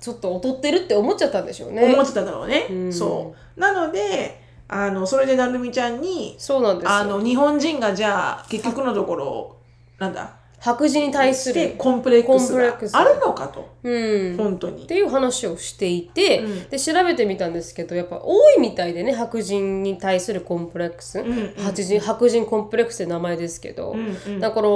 [0.00, 1.84] ちょっと劣ってるって思っちゃったんでしょうね。
[1.84, 2.92] 思ってたんだろうね、うん。
[2.92, 3.60] そう。
[3.60, 4.41] なので
[4.74, 6.90] あのそれでなるみちゃんにそうなんですよ。
[6.90, 9.56] あの日本人がじゃあ結局のところ
[9.98, 10.30] なんだ
[10.62, 13.68] 白人に対すでる、コンプレックスがあるのかと。
[13.82, 14.86] うん、っ本当に。
[14.86, 16.68] ていう話をしていて、うん。
[16.68, 24.40] で調べてみたんですけどやっぱ多いみたいでね白人に対するコンプレックス、んうん白人白人コンプレックスって名前ですけど、うんうん。
[24.40, 24.68] だから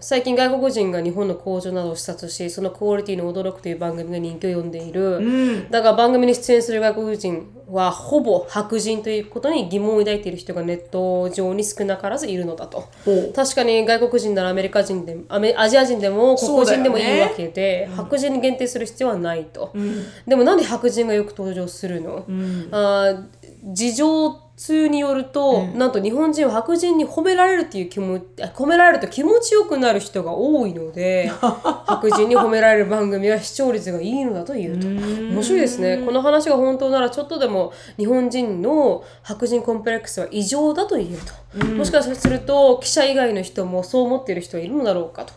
[0.00, 5.70] 最近外国人が日本の工場などを視察しそのクオリティに驚くという番組が人気を呼んでいる、うん。
[5.70, 12.88] だから番組に出演する外国人はほぼ白人ということに疑問を抱いている人がネット上に少なからずいるのだと。
[13.04, 13.32] ほう。
[13.32, 20.04] 確かに外国人ならアメリカ人でもアメアジア人でも黒人でもいいわけで、白人に限定する必要はないと、うん。
[20.26, 22.68] でもなんで白人がよく登場するの、うん。
[22.70, 23.24] あー
[23.72, 34.86] 事情通によると、なんと日本人は白人に褒められるっていう気持ちあ褒められると気持ちよくなる人が多いので 白人に褒められる番組は視聴率がいいのだというと。
[34.86, 36.02] 面白いですね。
[36.04, 41.18] この話が本当ならちょっとでも日本人の白人コンプレックスは異常だと言える
[41.58, 45.32] と、もしかすると記者以外の人もそう思っている人はいるのだろうかと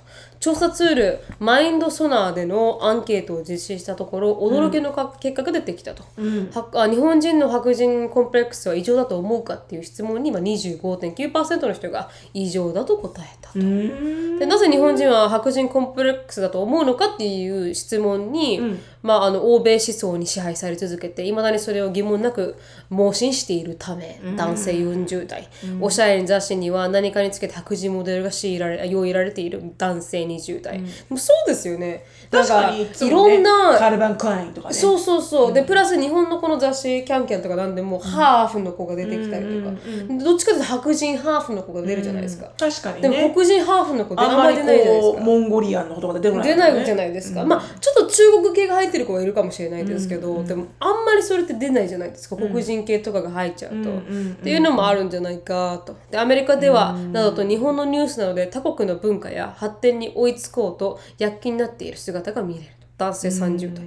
[0.45, 13.57] 調査ツールマインドソナーでのアンケートを実施したところ驚きのか、結果が出てきたと、はあ日本人の白人コンプレックスは異常だと思うかっていう質問に今25.9%の人が異常だと答えたと。
[13.57, 22.55] でなぜ日本人は白人コンプレックスだと思うのかっていう質問に、まあ、あの欧米思想に支配され続けていまだにそれを疑問なく
[22.89, 25.47] 盲信しているため、男性40代、
[25.79, 32.03] おしゃれな雑誌には何かにつけて白人モデルが強いられ用意られている男性20代、もうそうですよね。
[32.31, 33.35] 確かにいつもね。
[33.35, 34.73] いろんなカルバン・クラインとかね。
[34.73, 45.17] そうそうそう、でプラス日本のこの雑誌「キャンキャン」とかなんでも、ハーフの子が出てきたりとか、どっちかというと白人ハーフの子が出るじゃないですか、確かにでもね黒人ハーフの子あんまり出ないじゃないですか。
[45.17, 52.37] こうモンゴリアンのことが出てこない出ないじゃないですか、まあちょっと中国系が入ってる子はいるかもしれないですけど、でもあんまりそれって出ないじゃないですか。
[52.37, 54.01] 黒人系とかが入っちゃうと、っ
[54.41, 55.97] ていうのもあるんじゃないかと。
[56.09, 62.65] でアメリカでは、などと日本のニュースなどで他国の文化や発展に追いつこうと躍起になっている姿が見れる
[62.97, 63.85] 男性30代、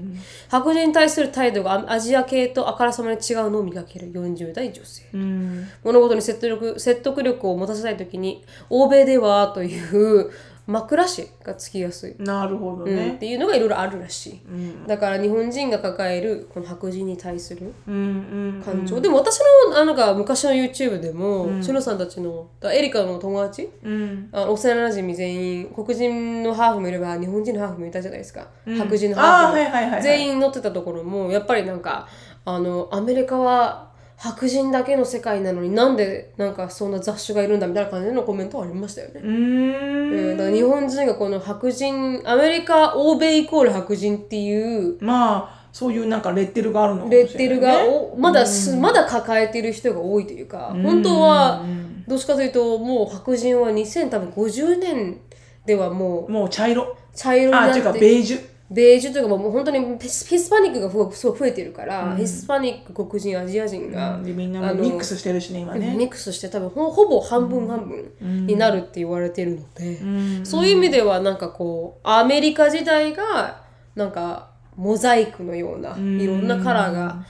[0.51, 5.05] 白人に対する態度がアアジア系とあからさまに違うのを磨ける40代女性、
[5.83, 10.31] 物事に説得力説得力を持たせたい時に欧米ではという
[10.69, 12.15] 枕詞がつきやすい。
[12.19, 12.93] なるほどうん。
[12.93, 14.41] っね、ていうのがいろいろあるらしい、
[14.87, 17.99] だから日本人が抱えるこの白人に対するうんう
[18.59, 24.29] ん感情、でも私のあなんか昔の YouTube でも、しのさんたちのだエリカの友達うん。
[24.31, 30.03] あの幼なじみ全員黒人のハーフもいれば日本人のハーフもいたじゃないですか、白人のあハーフも、ーはいはいはいはい。
[30.03, 32.07] 全員乗ってたところもやっぱりなんか
[32.45, 33.88] あのアメリカは
[34.19, 39.21] 白人だけの世界なのになんでなんかそんな雑種がいるんだみたいな感じのコメントありましたよね。
[39.23, 40.31] うーん。
[40.31, 51.65] うん、だから日本人がこの白人アメリカ欧米イコール白人っていうまあそういうなんかレッテルがあるのかもしれない、ね、レッテルがおまだす、まだ抱えてる人が多いというか本当は
[52.09, 55.21] どっちかというともう白人は2050年
[55.65, 56.97] ではもうもう茶色。
[57.15, 65.95] 茶色になってあ違うかベージュベージュというかもう本当にヒスパニックがふすごい増えてるから、ヒスパニック黒人アジア人が、でみんなミックスしてるしね今ね。
[65.97, 73.63] ミックスして多分ほほぼ半分半分になるって言われてるので、そういう意味ではなんかこうアメリカ時代が
[73.95, 77.25] なんかモザイクのようないろんなカラーが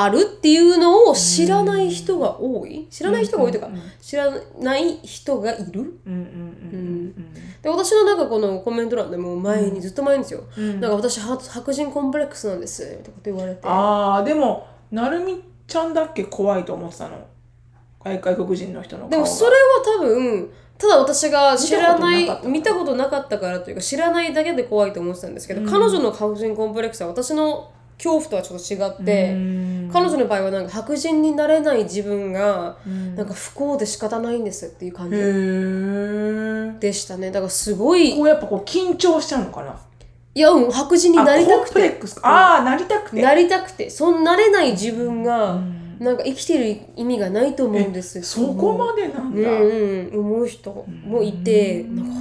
[0.00, 2.86] あるっていうのを知らない人が多い？
[2.90, 4.30] 知らない人が多いというか、知ら
[4.60, 5.80] ない人がいる？
[6.06, 6.20] うんうん
[6.72, 7.14] うん
[7.62, 13.60] で私のなんかこのコメント欄でも前にずっと前にですよ、なんか私は白人コンプレックスなんですってこと言われて。
[13.64, 17.26] ああでもなるみちゃんだっけ怖いと思ってたの？
[18.04, 19.56] 外外国人の人のでもそれは
[19.98, 23.58] 多分ただ私が知らない見たことなかったから。
[23.58, 29.34] となかったからというか知らないだけで怖いと思ってたんですけど、彼女の白人コンプレックスは私の恐怖とはちょっと違って、
[29.92, 32.78] 彼女の場合はなんか白人になれない自分が
[33.16, 35.16] なんか不幸で仕方ないんですっていう感じ
[36.80, 37.30] でしたね。
[37.32, 39.78] だからすごいこうやっぱこう緊張しちゃうのかな？
[40.34, 42.00] いやうん白人にあなりたくて。
[42.22, 43.20] ああなりたくて。
[43.20, 43.90] なりたくて。
[43.90, 45.60] そんなれない自分が
[45.98, 48.22] なんか生きてる意味がないと思うんです。
[48.22, 50.70] そこまでなんだ、うんうん、思う人
[51.04, 52.12] もいてなんか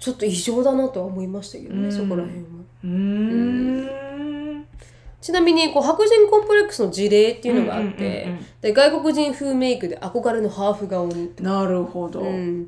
[0.00, 2.46] ちょっと異常だなとは思いましたけどね、そこら辺は。
[2.82, 4.09] うーん
[5.20, 8.46] ちなみにこう白人コンプレックスの事例っていうのがあって、うんうんうんうん。
[8.62, 12.66] で外国人風メイクで憧れのハーフ顔に、なるほど、うん、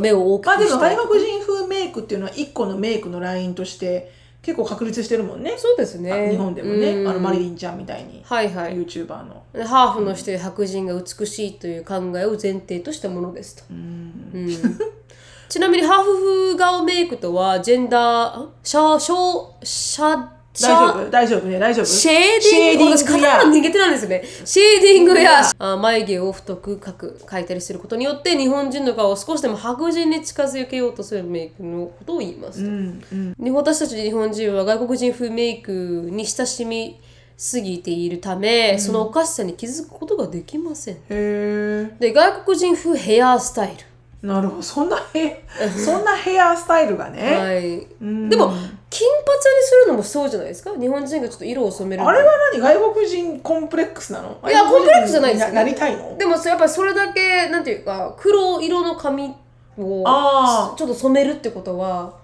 [0.00, 5.54] 目を大きまあでも外国人風メイクっていうのは一個のメイクのラインとして結構確立してるもんね。
[5.56, 7.08] そうですあね日本でもね、うん。
[7.08, 8.76] あのマリリンちゃんみたいに、はいはい。
[8.76, 9.42] YouTuber の。
[9.52, 14.50] でハーフの人や白人が美しいという考えを前提としたものですと、うん。
[15.48, 16.14] ちなみにハーフ
[16.52, 21.10] 風顔メイクとはジェンダーシャシャシャ大丈夫？
[21.10, 21.84] 大丈夫ね大丈夫？
[21.84, 24.24] シェーディングシェーディング私カタカナ苦手なんですよね。
[24.44, 32.66] シェーディングやあ眉毛を太く描く描いたりすることによって日本人の顔を少しでも白人に近づけようとするメイクのことを言いますと。
[32.66, 37.00] うんうん私たち日本人は外国人風メイクに親しみ
[37.36, 40.94] すぎているため、そのおかしさに気づくことができません。
[40.94, 43.76] へえで外国人風ヘアスタイ
[44.22, 45.44] なるほどそんなヘ
[45.84, 47.12] そんなヘアスタイルがル。
[47.12, 47.86] ね、はい。
[48.00, 48.52] うんでも
[48.96, 50.70] 金髪にするのもそうじゃないですか？
[50.78, 52.08] 日本人がちょっと色を染めるの。
[52.08, 52.60] あれは何？
[52.62, 54.38] 外国人コンプレックスなの？
[54.48, 56.16] いやコンプレックスじゃないですよななりたいの？
[56.16, 59.34] でもそやっぱりそれだけなんていうか黒色の髪
[59.78, 62.14] をちょっと染めるってことは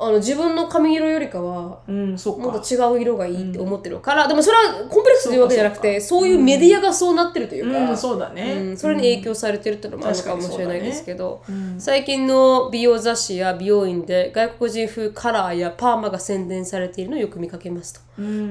[0.00, 2.42] あの自分の髪色よりかはうんそっか。
[2.42, 11.80] もっと違う色がいいって思ってるから、でもそれはコンプレックスというわけじゃなくてそういうメディアがそうなってるというか、うんそうだね、うんそれに影響されてるっていうのもあるのかもしれないですけど、ねうん。
[11.80, 18.00] 最近の美容雑誌や美容院で外国人風カラーやパーマが宣伝されているのをよく見かけますと、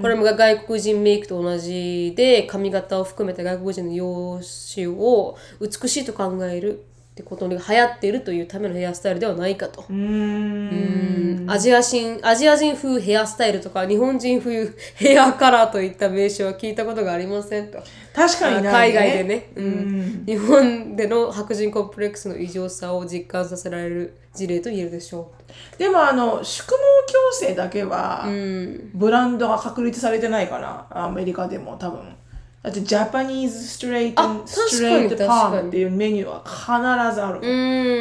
[0.01, 6.83] これも外国人メイクと同じで髪型を含めて外国人の容姿を美しいと考える
[7.17, 9.85] ってことに流行っているというためのヘアスタイルではないかと。
[9.89, 11.49] うーん。
[11.49, 17.79] アジア人、アジア人風ヘアスタイルとか、日本人風ヘアカラーといった名称は聞いたことがありませんと。
[18.13, 20.23] 確かにない、海外でね、うん。
[20.27, 25.31] 日本での白人コンプレックスの異常さを実感させられる事例と言えるでしょ
[25.79, 26.75] でもあの宿毛
[27.43, 28.27] 矯正だけは
[28.93, 32.15] ブランドが確立されてないかなアメリカでも多分
[32.63, 37.39] だってジャパニーズストレートストレートパームっていうメニューは必ずある。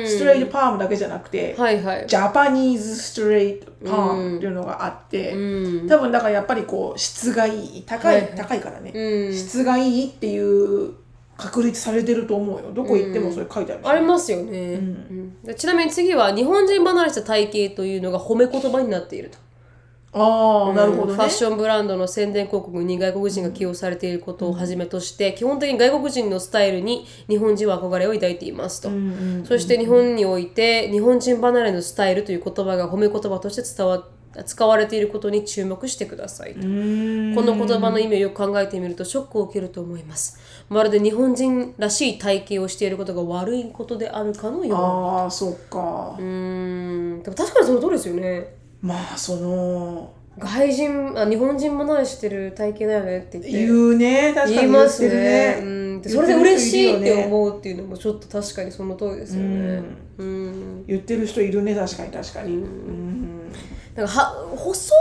[0.08, 2.06] ストレートパームだけじゃなくて、はいはい。
[2.08, 5.32] ジャパニーズストレートパームっていうのがあって、
[5.88, 9.32] 多分だからやっぱりこう質がいい高い、高いからね、うん。
[9.32, 10.94] 質がいいっていう
[11.36, 12.72] 確立されてると思うよ。
[12.72, 15.42] どこ行ってもそれ書いてあるし、ありますよね、うん。
[15.42, 19.38] でちなみに次は日本人離れした体型というのが褒め言葉になっていると。
[20.12, 28.88] ああなるほどね、ファッションブランドの宣伝広告に外国人が起用されていることをはじめとして、基本的に外国人のスタイルに日本人は憧れを抱いていますと、
[29.44, 34.08] そして日本において日本人離れのスタイルという言葉が褒め言葉として伝わ
[34.44, 36.60] 使われていることに注目してくださいと。
[36.60, 40.38] この言葉の意味をよく考えてみるとショックを受けると思います。
[40.68, 47.22] まるで日本人らしい体型をしていることが悪いことであるかのようああそっか、うーん。
[47.22, 53.50] でも確かにその通りですよねまあその外人あ日本人離れしてる体型だよねって言って。
[53.50, 54.32] 言うね。
[54.34, 55.08] 確か言いにますね。
[55.08, 55.58] 言ってるね。
[55.60, 59.82] うん、でそれで嬉しいってう思うっていうのもちょっと確かにその通りですよね。
[60.18, 60.84] うん。
[60.86, 62.54] 言ってる人いるね確かに確かに。
[62.54, 63.50] うん。
[63.94, 64.94] なんかは細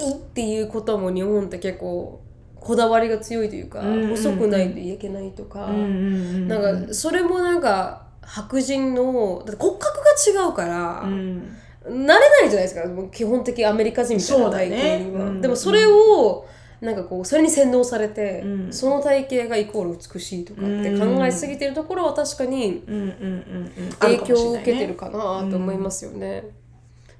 [0.00, 2.20] いっていうことも日本って結構
[2.56, 4.08] こだわりが強いというか、んうんうん。
[4.10, 6.48] 細くないといけないとか、うんうん。
[6.48, 9.98] なんかそれもなんか白人のだって骨格
[10.34, 11.56] が違うから、うん
[11.88, 12.82] 慣れないじゃないですか。
[13.12, 15.40] 基本的アメリカ人みたいな体型には、ねうん。
[15.40, 16.46] でもそれを
[16.80, 18.72] なんかこうそれに洗脳されて、うん。
[18.72, 23.92] その体型がイコール美しいとかって考えすぎてるところは確かにうんうんうんうん。
[23.98, 26.44] 影響を受けてるるかなと思いますよね。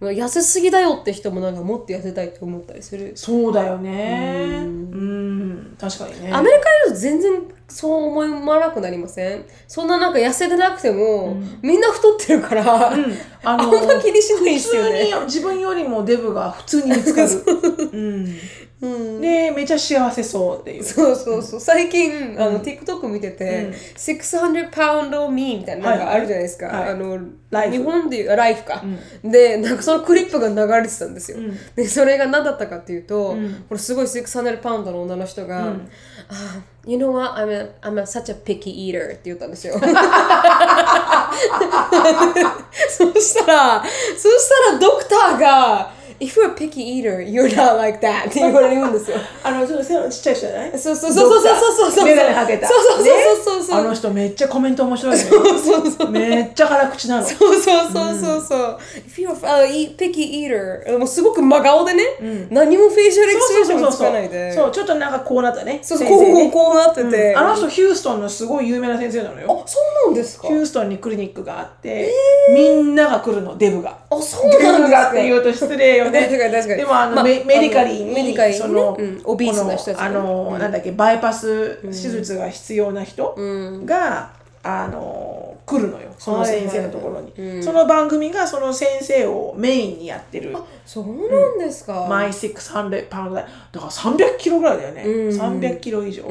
[0.00, 3.12] 痩せすぎだよって人もなんかもっと痩せたいって思ったりする。
[3.14, 4.60] そうだよね。
[4.62, 5.76] うん。
[5.80, 6.30] 確かにね。
[6.32, 9.44] アメリカにいると全然そう思わなくなりません？
[9.66, 12.94] そんななんか痩せてなくても、みんな太ってるから、あ
[13.42, 15.04] あのんま気にしないです普通よね。
[15.20, 17.30] に自分よりもデブが普通に見つかる、
[17.92, 18.36] うん、
[18.78, 20.84] でめちゃ幸せそうっていう。
[20.84, 21.60] そうそうそう。
[21.60, 26.90] 最近、あの TikTok 見てて、600 pound me みたいななんかあるじゃないですか、はい。
[26.90, 27.18] あの
[27.50, 27.76] ライフ。
[27.78, 28.84] 日本でいうあライフか、
[29.24, 31.38] でなんかそのクリップが流れてたんですよ、
[31.74, 33.34] でそれが何だったかっていうと、
[33.68, 35.76] これすごい600 pound の女の人が、あ
[36.86, 37.32] You know what?
[37.34, 39.74] I'm, a, I'm a such a picky eater って言ったんですよ。
[39.80, 39.82] そ
[43.20, 43.82] したら、
[44.16, 48.26] そしたらドクターが If you're a picky eater, you're not like that.
[48.30, 49.16] って言われるんですよ。
[49.44, 52.04] あのちょっと背のちっちゃい人じゃないそうそうそうそうそうそうそう。
[52.04, 52.68] メガネかけた。
[52.68, 53.04] そうそうそう
[53.44, 53.76] そうそう。
[53.82, 53.86] ね。
[53.86, 55.22] あの人めっちゃコメント面白いね。
[55.22, 57.26] そうそうめっちゃ辛口なの。
[57.26, 58.78] そうそうそうそうそう。
[59.06, 62.02] If you're a uh, picky eater, もうすごく真顔でね、
[62.50, 64.52] 何も facial expression もつかないで。
[64.52, 65.80] そうちょっとなんかこうなったね。
[65.82, 67.34] そうそう、こうこうなってて。
[67.36, 69.62] あの人ヒューストンのすごい有名な先生なのよ。
[69.64, 70.48] あ、そうなんですか？
[70.48, 72.10] ヒューストンにクリニックがあって、
[72.54, 73.96] みんなが来るのデブが。
[74.10, 74.86] あ、そうデなんですか？
[74.86, 76.20] ブがって言うと失礼よね。
[76.20, 76.80] 確かに確かに。
[76.80, 83.34] でもあの、まあメ medically に medically その、うん obese な人たちねこのあの、なんだっけバイパス手術が必要な人
[83.84, 84.30] が、
[84.66, 90.56] あの来るのよその先生のところに、その番組がその先生をメインにやってる。
[90.84, 92.06] そうなんですか。
[92.08, 96.24] マイ600パウンドだから300キロぐらいだよね、300キロ以上、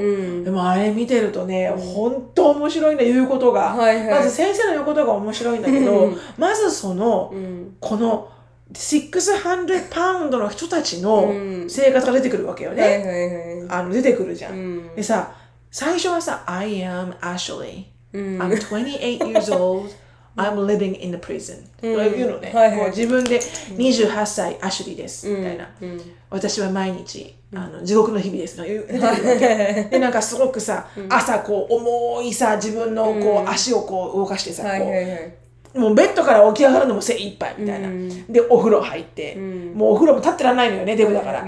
[0.43, 2.25] でもあれ見てるとね、ほん。
[2.33, 4.19] と面白いんだ言うことが、はいはい。
[4.19, 7.33] まず先生の言うことが面白いんだけど、まずその、
[7.79, 8.29] この
[8.73, 11.31] 600パウンドの人たちの
[11.67, 13.63] 生活が出てくるわけよね。
[13.69, 15.33] あの出てくるじゃん、でさ
[15.71, 19.89] 最初はさ「I am Ashley、I'm 28 years old.
[20.37, 22.51] I'm living in the prison」とか言うのね、
[22.87, 25.69] う自分で28歳アシュリーです、みたいな、
[26.29, 28.57] 私は毎日あの地獄の日々です。
[29.89, 35.44] でなんかすごくさ、朝こう重いさ自分のこう、足をこう動かしてさ、はいこう。
[35.75, 37.89] もうベッドから起き上がるのも精一杯みたいな、
[38.29, 41.45] でお風呂入って、もうお風呂も立ってらんないのよねデブだから、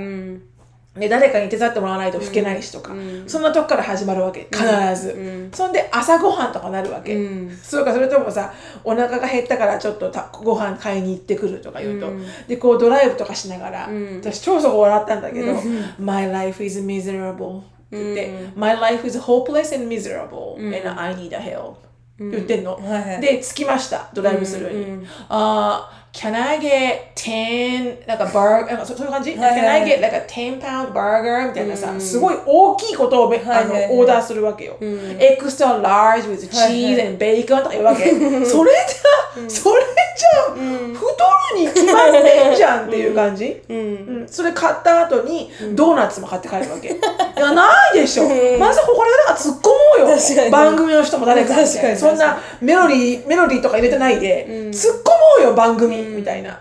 [0.96, 2.94] で誰かに手伝ってもらわないと拭けないしとか、
[3.26, 4.66] そんなとこから始まるわけ必
[4.96, 7.18] ず、そんで朝ごはんとかなるわけ、
[7.64, 8.54] そうかそれともさ
[8.84, 12.12] お腹が減ったからちょっとたご飯買いに行ってくるとか言うと、
[12.48, 15.54] でこうドライブとかしながら、私超そこ笑ったんだけど
[16.00, 21.76] 「My life is miserable」って言って「My life is hopeless and miserable、and I need a help」
[22.20, 23.22] 言ってんの、はいはい。
[23.22, 24.10] で着きました。
[24.14, 31.50] ドライブするに、あー Can I get 10なんかバーなんかそそういう感じ、はいはい Can I get like a 10 pound burger?
[31.50, 33.86] みたいなさ、すごい大きいことをべ、はいはいはい。
[33.86, 34.78] あのオーダーするわけよ。
[34.82, 38.10] エクストララージ with cheese and bacon とか言うわけ。
[38.10, 39.84] それじゃ、それ
[40.18, 43.62] じゃ、太るに決まってんじゃんっていう感じ？
[43.70, 44.28] うん。
[44.28, 46.90] それ買った後にドーナツも買って帰るわけ。
[46.98, 48.24] いや、ないでしょ。
[48.58, 49.76] まずここでなんか突っ込も
[50.08, 50.52] うよ。
[50.52, 51.54] 番組の人も誰か
[51.96, 56.50] そんなメロディー、メロディーとか入れてないで、突っ込もうよ、番組みたいな。
[56.50, 56.58] なん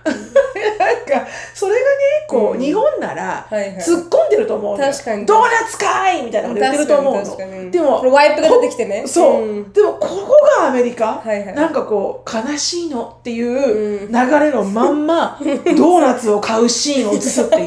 [1.06, 1.84] か、それがね、
[2.28, 5.26] こう、日本なら、突っ込んでると思う確かに。
[5.26, 7.70] ドーナツかいみたいなこと言ってると思うの。
[7.70, 9.04] でもワイプが出てきてね。
[9.06, 9.72] そう、うん。
[9.72, 11.54] でもここがアメリカ、はいはい。
[11.54, 15.38] なんかこう悲しいのっていう流れのまんま、
[15.76, 17.66] ドーナツを買うシーンを映すっていう。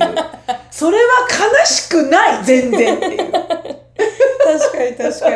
[0.72, 1.04] それは
[1.60, 3.18] 悲しくない全然っていう。
[3.18, 3.29] 確
[4.80, 5.36] かに確かに、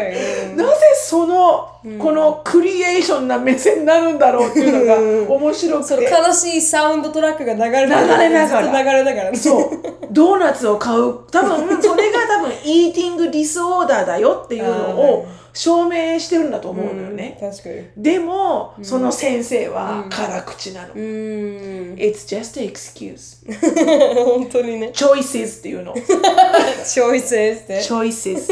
[0.52, 0.58] うん。
[0.58, 1.70] なぜその、
[2.00, 8.84] このクリエーションな目線になるんだろうっていうのが面白くそのて悲しいサウンドトラックが流れ流れながら。
[8.84, 9.32] 流れながら。
[9.32, 9.70] ねそう。
[10.12, 11.28] ドーナツを買う。
[11.30, 20.94] 多分それが多分イーティングディスオーダーだよっていうのを 証明してるんだと思うのよね、確かにでも、その先生は辛口なの。
[20.94, 23.46] うーん It's just an excuse.
[24.26, 25.94] 本当にね choices っていうの。
[25.94, 28.52] チョイスですね choices.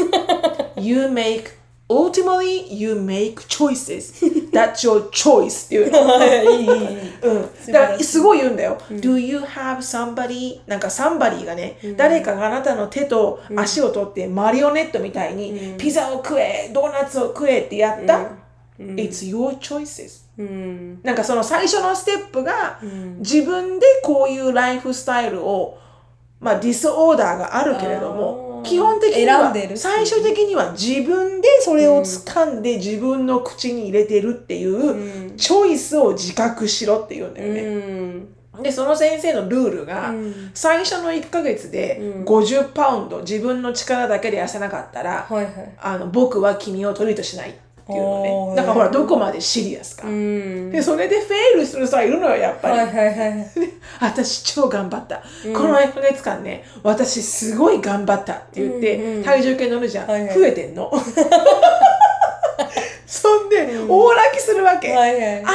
[0.80, 1.50] you make,
[1.92, 4.12] ultimately you make choices.
[4.52, 5.86] That's your choice って いう
[7.22, 7.72] うん。
[7.72, 8.78] だからすごい言うんだよ。
[8.90, 10.60] Do you have somebody?
[10.66, 18.20] なんか somebody がね、誰かがあなたの手と足を取ってマリオネットみたいに、ピザを食え、ドーナツを食えってやった、
[18.78, 20.22] ?It's your choices.
[20.38, 22.78] うんなんかその最初のステップが、
[23.18, 25.78] 自分でこういうライフスタイルを、
[26.40, 37.62] まあディスオーダーがあるけれども基本的には最終的には自分でそれを掴んで自分の口に入れてるっていう、チョイスを自覚しろっていうんだようね。
[37.62, 38.62] ん。
[38.62, 40.12] で、その先生のルールが、
[40.54, 45.74] 最初の1ヶ月で50パウンド自分の力だけで痩せなかったら、はいはい。
[45.80, 47.50] あの僕は君をトリートしない。
[47.50, 47.52] っ
[47.86, 48.56] ていうのね。
[48.56, 50.06] だからほら、どこまでシリアスか。
[50.08, 50.70] うん。
[50.70, 52.78] で、それでフェイルする人はいるのよ、やっぱり。
[52.78, 53.50] はいはいはい
[54.00, 55.22] 私超頑張った、
[55.52, 60.38] この1ヶ月間ね私すごい頑張ったって言って、体重計乗るじゃん、はいはい。
[60.38, 60.90] 増えてんの
[63.12, 65.20] そんで、大泣きするわけ、はいはい。
[65.20, 65.46] I did everything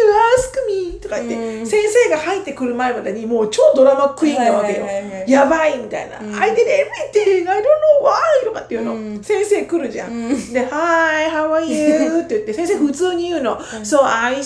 [0.00, 0.98] you ask me!
[0.98, 4.86] とか言って、先生が入ってくる前までにもう超ドラマクイーンなわけよ、
[5.26, 7.46] やばいみたいな、I did everything!
[7.46, 7.66] I don't know
[8.02, 8.46] why!
[8.46, 8.84] とかっていう
[9.16, 12.22] の、先生来るじゃん、で Hi how are you?
[12.22, 14.40] って言って先生普通に言うの、So I, I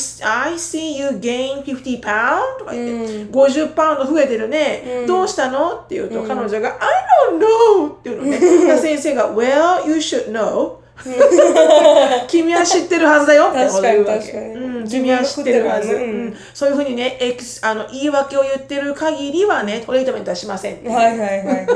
[0.55, 2.59] see you gain 50 pound?
[2.59, 5.76] とか言って、50パウンド増えてるね、どうしたの？
[5.76, 6.88] って言うと、彼女が I
[7.30, 7.92] don't know!
[7.92, 8.38] っていうのね。
[8.82, 10.84] 先生が Well you should know
[12.28, 14.32] 君は知ってるはずだよってこと言うわけ。
[14.32, 15.94] うん、君は知ってるはず。
[15.94, 20.84] うんうんそういうふうにね、エクスあの言い訳を言ってる限りはね、トリートメントはしません。
[20.84, 21.66] はいはいはいはい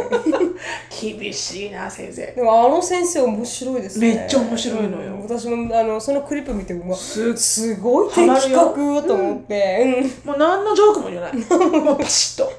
[1.00, 2.26] 厳しいな、先生。
[2.26, 11.36] でもあの先生面白いですねめっちゃ面白いのようん私もあのそのクリップ見てうわすすごい的確よと思って、うんもう何のジョークも言わない。
[11.80, 12.52] もうパシッと。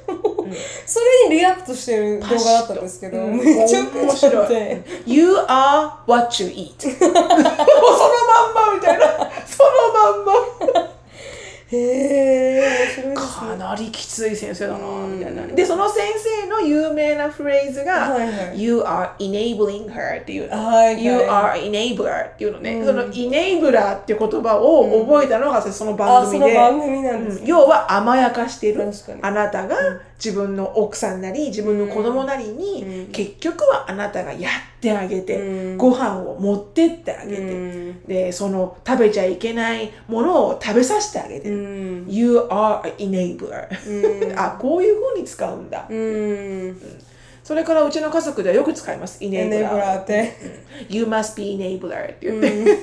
[0.86, 4.84] それに react してる動画だったんですけど、うんめっちゃ面面白白い。
[5.06, 6.80] You are what you eat.
[6.80, 9.08] そのまんまみたいな。
[9.46, 10.90] そのまんま。
[11.72, 15.46] へえ面白いですかなりきつい先生だなみたいな。
[15.46, 20.66] で、その先生の有名なフレーズが、はいはい You are enabling her っていうの。
[20.66, 22.84] はいはい You are enabler っていうのね。
[22.84, 26.40] その enabler っていう言葉を覚えたのがその番あそ。
[26.40, 28.90] の番組なんですうん要は甘やかしてる
[29.22, 29.76] あなたが
[30.24, 35.78] 自分の奥さんなり自分の子供なりに結局はあなたがやってあげてうん。
[35.78, 37.42] ご飯を持ってってあげて。
[37.42, 37.56] う
[37.94, 38.04] ん。
[38.04, 41.50] でその食べちゃいけないものを食べさせてあげて。
[41.50, 42.06] うるん。
[42.10, 43.68] You are an enabler.
[44.38, 45.88] あこういう風に使うんだ。
[45.90, 46.78] うん。
[47.50, 49.24] それからうちの家族ではよく使います。
[50.02, 50.34] って、
[50.88, 52.78] You must be enabler って言って、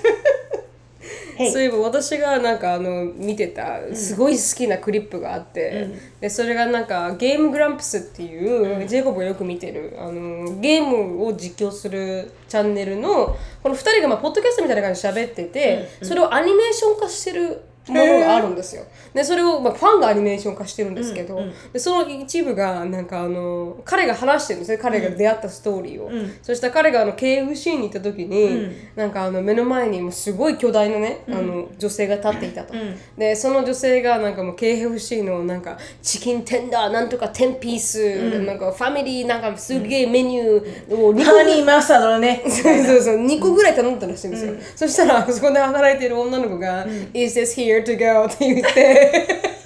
[1.53, 5.89] そういえば私がなんかあの見てたすごい好きなクリップがあって、
[6.21, 18.85] でそれがなんかゲームグランプスっていう、ジェイコブがよく見てるあのゲームを実況するチャンネルのこの2人がまあポッドキャストみたいな感じで喋ってて、それをアニメーション化してるものがあるんですよ。
[19.15, 21.41] でそれを、まあ、ファンがアニメーション化してるんですけど、
[21.73, 24.79] でその一部がなんかあの彼が話してるんですね。
[24.79, 26.11] 彼が出会ったストーリーを、
[26.43, 32.75] そしたら彼があの KFC に行った時に、なんかあの目の前にもうすごい巨大なね、あの女性が立っていたと、
[33.17, 42.43] でその女性がなんかもう KFC のなんかチキンテンダーなんとか10ピース、なんかファミリーなんかすげえメニューを2個ハニーマスタードのね。
[42.49, 43.17] そうそうそう。
[43.17, 47.76] 2個ぐらい頼んだらしいんですよ、そしたらそこで働いてる女の子が「Is this here?
[47.83, 49.57] To go?」って言って。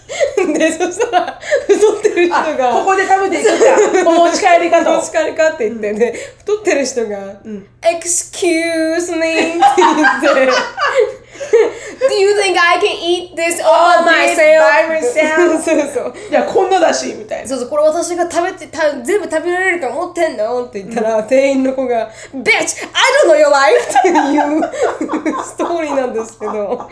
[0.52, 1.38] でそしたら
[1.68, 4.10] 太ってる人あがここで食べていくんだ。
[4.10, 4.90] お持ち帰りかと。
[4.96, 7.16] 持ち帰りかって言ってね、太ってる人が
[7.82, 10.50] 「Excuse me」って言って
[12.10, 15.62] 「Do you think I can eat this all myself?」by myself?
[15.62, 17.48] そうそういやこんなだしみたいな。
[17.48, 17.68] そうそう。
[17.68, 20.64] これ私が食べてた全部食べられると思ってんの？
[20.64, 22.86] って言ったら、店員の子が「Bitch!
[22.86, 23.88] I don't know your life!
[24.00, 24.12] 」ってい
[25.32, 26.88] うストーリーなんですけど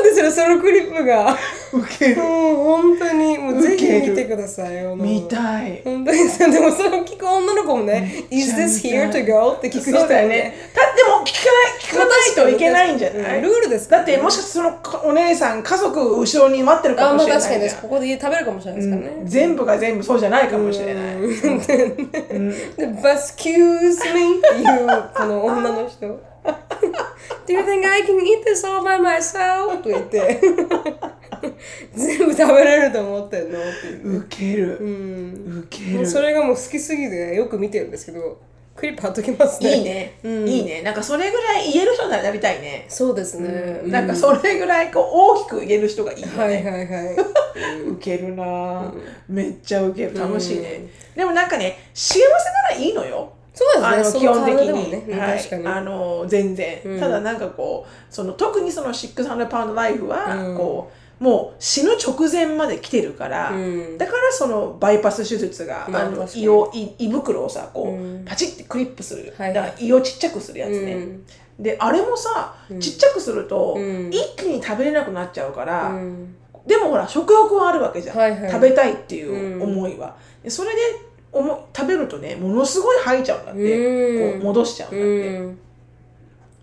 [0.00, 1.36] んですよそのクリップが。
[1.72, 2.22] ウケる。
[2.22, 3.38] もう本当に。
[3.38, 4.96] もうぜひ見てくださいあの。
[4.96, 5.82] 見たい。
[5.84, 10.54] 本当にさでもそれを聞く女の子もね「Is this here to go?」って聞く人そうだよね。
[10.74, 17.50] だでも聞かない聞かないといけないんじゃない、うんルールですだってもしかしてそのお姉さん家族後ろに待ってるかもしれないじゃん。
[17.50, 21.26] 確かにですここで家食べるかもしれないですからね、全部が全部そうじゃないかもしれない、で、
[22.86, 26.35] Excuse me っていうこの女の人。
[27.46, 29.82] Do you think I can eat this all by myself?
[29.82, 30.40] と言って。
[31.94, 33.58] 全部食べれると思ってんの？
[34.18, 35.58] ウケる、うん。
[35.60, 38.40] ウケるそれがもう好きすぎてよく見てるんですけど、
[38.74, 39.78] クリップ貼っときますね。
[39.78, 39.84] いい。
[39.84, 43.82] ね、いいねなんかそれぐらい言える人になりたいね、そうですね。
[43.84, 47.16] なんかそれぐらいこう大きく言える人がいいよね、はいはいはい。
[47.88, 48.92] ウケるなぁ、
[49.28, 50.82] めっちゃウケる楽しいね、
[51.14, 52.20] でもなんかね幸せ
[52.70, 54.20] ならいいのよそうですね。
[54.20, 55.04] そあの基本的に、ね。
[55.08, 55.78] うんはい。
[55.78, 60.56] あの全然、ただなんかこうその特にその600パウンドライフは、うん。
[60.56, 63.96] こうもう死ぬ直前まで来てるから、うん。
[63.96, 66.42] だからそのバイパス手術が、あのまあ確かに。
[66.42, 68.24] 胃を胃胃袋をさこう、うん。
[68.26, 71.26] パチッてクリップする、だから胃をちっちゃくするやつね、うん。
[71.58, 74.10] であれもさ、ちっちゃくすると、うん。
[74.10, 76.36] 一気に食べれなくなっちゃうから、うん。
[76.66, 78.50] でもほら食欲はあるわけじゃん、はいはい。
[78.50, 80.80] 食べたいっていう思いは、でそれで
[81.36, 84.38] おも食べるとねものすごい吐いちゃうんだって、うん。
[84.38, 85.38] こう戻しちゃうんだって、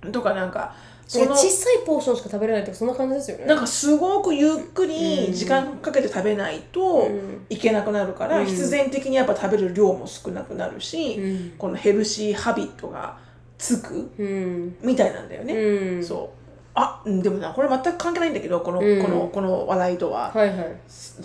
[0.07, 0.11] うん。
[0.11, 0.75] とかなんか
[1.07, 3.45] その小さいポーションしか食べれないとかそんな感じですよね。
[3.45, 7.45] なんかすごくゆっくり時間かけて食べないとん。
[7.49, 8.45] いけなくなるから、うん。
[8.45, 11.53] 必然的にやっぱ食べる量も少なくなるし、うん。
[11.57, 13.17] このヘルシーハビットが
[13.57, 14.75] つくうん。
[14.81, 16.03] みたいなんだよね、うん。
[16.03, 16.42] そう
[16.75, 20.75] あうんでもなこれ全く関係ないんだけどこの,、うんこのこの話題とは、はいはい。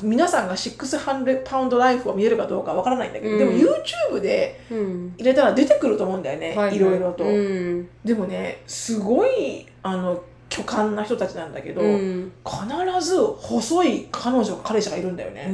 [0.03, 5.15] 皆さんが600パウンドライフを見えるかどうかわからないんだけど、うんでも YouTube でうん。
[5.17, 7.89] 入れたら出てくると思うんだよね、はいいろいろと、うん。
[8.05, 12.33] でもねすごいあの巨漢な人たちなんだけど、うん。
[12.45, 15.47] 必ず細い彼女彼氏がいるんだよね。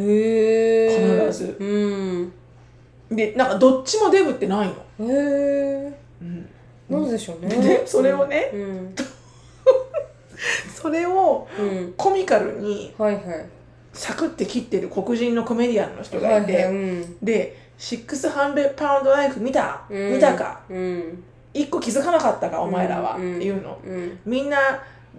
[0.91, 2.33] 必ずうん。
[3.11, 4.69] でなんかどっちもデブってない
[4.99, 5.99] の、へえ。
[6.23, 6.49] うん
[6.89, 7.49] なんででしょうね。
[7.49, 8.95] でそれをね、うん。
[10.75, 11.95] それをうん。
[11.97, 12.95] コミカルに。
[13.93, 16.69] サクって切ってる黒人のコメディアンの人がいて。
[17.23, 20.61] で600パウンドライフ見た、うん見たか？
[20.69, 21.25] うん。
[21.53, 24.19] 一個気づかなかったかお前らは、うんっていうのうん。
[24.25, 24.59] みんな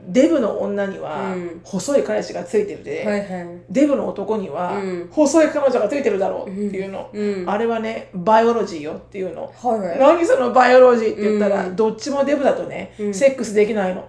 [0.07, 3.61] デブの女にはうん細い彼氏がついてるで。
[3.69, 7.49] デブの男にはうん細い彼女がついてるだろうっていうの、うん。
[7.49, 9.53] あれはねバイオロジーよっていうの。
[9.63, 14.05] 何そのバイオロジーって言ったら、うんどっちもデブだとね、うんセックスできないの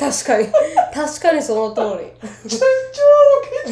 [0.00, 0.48] 確かに。
[0.94, 2.10] 確かにその通り。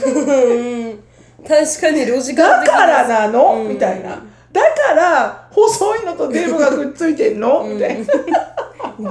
[0.05, 1.05] うん。
[1.47, 3.69] 確かにロジカルだ的からなの、うん。
[3.69, 4.23] みたいな。
[4.53, 8.07] だから細いのとデブがくっついてんの、みたいな。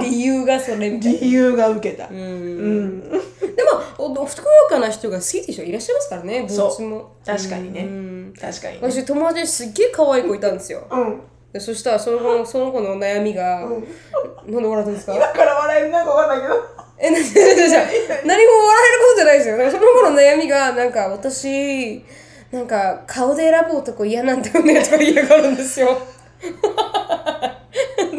[0.00, 1.18] 理由がそれみたいな。
[1.20, 2.08] 理由が受けた、う。
[2.12, 2.98] うん。
[2.98, 3.20] んでも、
[3.98, 7.12] おふくよかな人が好きって人いらっしゃいますからね、どっちも。
[7.24, 7.80] 確かにね。
[7.80, 8.34] うん。
[8.38, 8.90] 確かにね。
[8.90, 10.82] 私、友達ですっげえ可愛い子いたんですよ。
[10.90, 11.20] うん。
[11.52, 15.14] でそしたらその子の、その子の悩みが、なんで笑ったんですか？
[15.14, 16.62] 今から笑えるなんかわかんないけど
[17.00, 17.34] え、な、な、な、な、
[18.24, 19.70] 何も笑えることじゃないですよ。
[19.70, 22.04] その子の悩みが、なんか私、
[22.50, 25.98] なんか顔で選ぶ男嫌なんだよねとか言いやがるんですよ。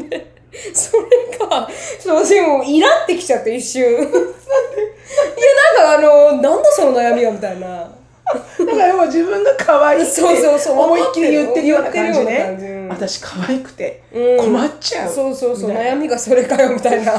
[0.09, 0.33] で
[0.73, 1.03] それ
[1.47, 1.67] が、
[1.99, 3.83] ちょっと私もうイラってきちゃって一瞬。
[3.83, 7.67] いや、なんかあの、なんだその悩みはみたいな。
[7.67, 17.13] だから要は自分が可愛いって思いっきり言ってるような感じねうん私可愛くてうん困っちゃう、そうそうそう、悩みがそれかよみたいな。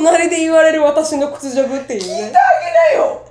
[0.00, 2.24] 隣で言われる私の屈辱っていうね。
[2.24, 3.22] 聞いてあげなよ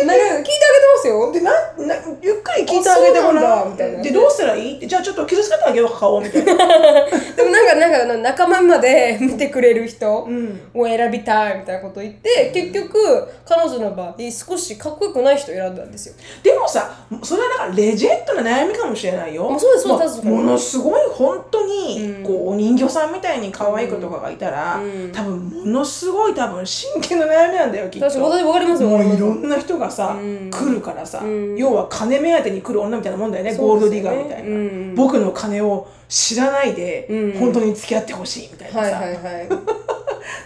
[0.00, 1.32] 聞いてあげ何か聞いてあげてますよ。
[1.32, 1.52] てでな
[1.86, 3.64] なゆっくり聞いてあげてもらだ。
[3.70, 4.02] みたいな。
[4.02, 4.76] でどうしたらいい？
[4.76, 10.60] ってじゃあちょっと傷つけてあげようか顔みたいなでもなんか、なんかあの仲間まで見てくれる人ん。
[10.74, 16.14] を選びたいみたいなこと言って、結局、彼女の場合、少しかっこよくない人を選んだんですよ。
[16.42, 19.52] でもさそれはだからレジェンドな悩みかもしれないよ。
[19.54, 22.24] あそうですそうですまあものすごい本当に、うん。
[22.24, 25.12] こうお人形さんみたいに可愛い子とかがいたら、うん。
[25.12, 28.10] 多分ものすごい多分真剣な悩みなんだよきっと。
[28.10, 30.50] 私わかりますよ、いろんな人がさ、うん。
[30.50, 31.56] 来るからさ、うん。
[31.56, 33.54] 要は金目当てに来る女みたいなもんだよね。
[33.56, 34.94] ゴールドディガーみたいな、うん。
[34.94, 37.32] 僕の金を知らないで、うん。
[37.38, 39.48] 本当に付き合ってほしいみたいなさ、はいはいはい。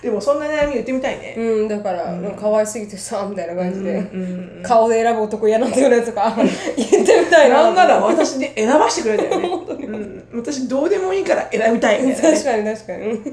[0.03, 1.35] でもそんな悩み言ってみたいね。
[1.37, 6.35] うん、だから、なんか可愛すぎてさ、みたいな感じで、うん顔で選ぶ男嫌なんだよねとか。
[6.77, 7.63] 言ってみたいな。
[7.63, 9.49] なんなら私に選ばしてくれたよね。
[9.49, 12.35] うん、私どうでもいいから選びたいみたいなね。
[12.35, 13.05] 確かに確かに。
[13.07, 13.19] うん。
[13.19, 13.25] っ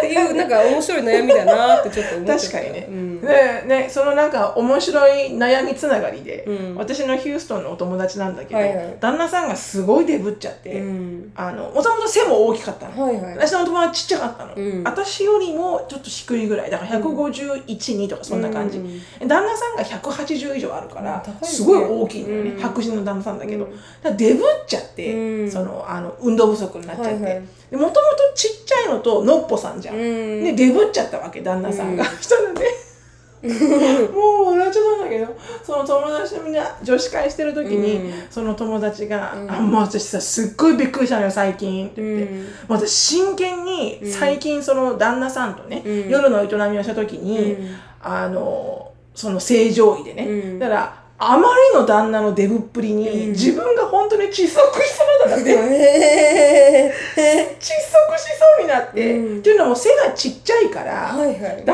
[0.00, 2.38] ていう、なんか面白い悩みだなってちょっと思ってた。
[2.38, 3.20] 確かにね,、うん。
[3.22, 8.96] ねねそのなんか面白い悩みつながりで、私のヒューストンのお友達なんだけど、はいはい。
[9.00, 11.32] 旦那さんがすごいデブっちゃって、うん。
[11.34, 13.36] あのもともと背も大きかったの、はいはい。
[13.36, 14.84] 私の友達ちっちゃかったの、うん。
[14.84, 16.70] 私よりもちょっと低いぐらい。
[16.70, 18.78] だから151、2とかそんな感じ、
[19.20, 22.60] 旦那さんが180以上あるから、すごい大きいのよね、うん。
[22.60, 23.68] 白人の旦那さんだけど、
[24.02, 25.50] だデブっちゃって、うん。
[25.50, 27.94] そのあの運動不足になっちゃって、もともと
[28.34, 30.44] ちっちゃいのとのっぽさんじゃん、うん。
[30.44, 32.60] でデブっちゃったわけ旦那さんが、したらね
[34.14, 38.12] もう笑っちゃったんだけどその友達とみんな女子会してる時に、うん。
[38.30, 42.02] その友達が「あもう私さすっごいびっくりしたのよ最近」って。
[42.02, 46.08] 言って、うん私真剣に最近その旦那さんとね、うん。
[46.08, 47.76] 夜の営みをした時に、うん。
[48.02, 50.58] あのその正常位でね、うん。
[50.58, 53.73] だからあまりの旦那のデブっぷりに、自分
[54.16, 54.58] 当に窒息しそ
[55.26, 56.92] うだって、へ
[57.58, 59.38] 窒息しそうになって、うん。
[59.38, 61.38] っていうのも背がちっちゃいから、はいはい。
[61.64, 61.72] 旦那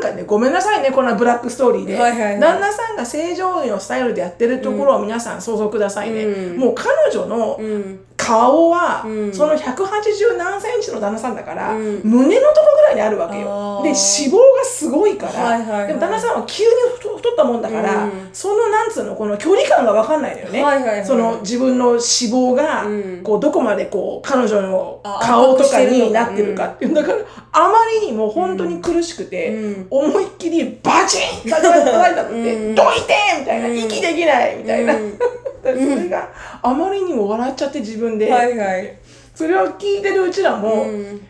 [0.00, 2.40] さんがねごめんなさいねこんなブラックストーリーで、はいはいはい。
[2.40, 6.58] 旦那さんが正常位のスタイルでやってるところを皆さん想像くださいね、うん。
[6.58, 9.32] もう彼女のうん顔は、うん。
[9.32, 12.00] その180何センチの旦那さんだから、うん。
[12.02, 13.80] 胸のとこぐらいにあるわけよ。
[13.82, 18.28] で脂肪がすごいから、でも旦那さんは急に太太ったもんだから、うん。
[18.32, 23.20] そのなんつうのこの距離感が分かんないのよね、その自分の脂肪が、うん。
[23.22, 27.18] こうどこまでこう彼女のあ顔とかになってるかっていう、だから
[27.52, 29.86] あまりにも本当に苦しくて、うん。
[29.90, 32.74] 思いっきりバチン叩かれたって、うん。
[32.74, 33.78] どいてみたいな、うん。
[33.78, 35.18] 息できないみたいな、うん。
[35.62, 36.28] それが
[36.62, 38.98] あまりにも笑っちゃって自分で、はいはい。
[39.34, 41.20] それを聞いてるうちらも、うん。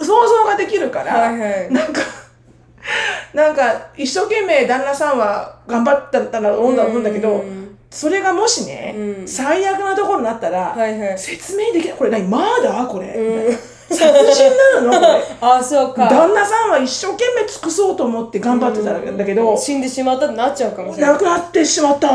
[0.00, 1.72] 想像ができるから、はいはい。
[1.72, 2.00] なんか
[3.34, 7.76] なんか一生懸命旦那さんは頑張ったんだと思うんだ思うんだけど、うん。
[7.90, 9.28] それがもしね、うん。
[9.28, 11.18] 最悪なところになったら、はいはい。
[11.18, 11.96] 説明できない。
[11.96, 12.88] これ何マーダー？
[12.88, 13.46] これ、うん。
[13.46, 13.58] みたいな
[13.90, 15.22] 殺人なのこれ。
[15.40, 16.08] あそうか。
[16.08, 21.12] 旦那さんは一生懸命尽くそうと思って頑張ってたんだけど、死んでしまったってなっちゃうかもしれない。
[21.14, 22.08] 亡くなってしまった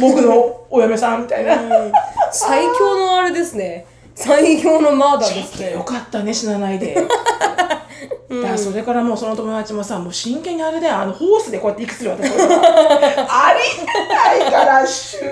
[0.00, 1.56] 僕のお嫁さんみたいな、
[2.30, 3.86] 最強のあれですね。
[4.14, 5.72] 最強のマーダーですね。
[5.72, 6.96] よかったね死なないで。
[8.42, 10.96] だからそれからもうその友達もさもう真剣にあれだよ。
[10.96, 12.40] あのホースでこうやって息する私 あり
[14.38, 15.24] えないからシュー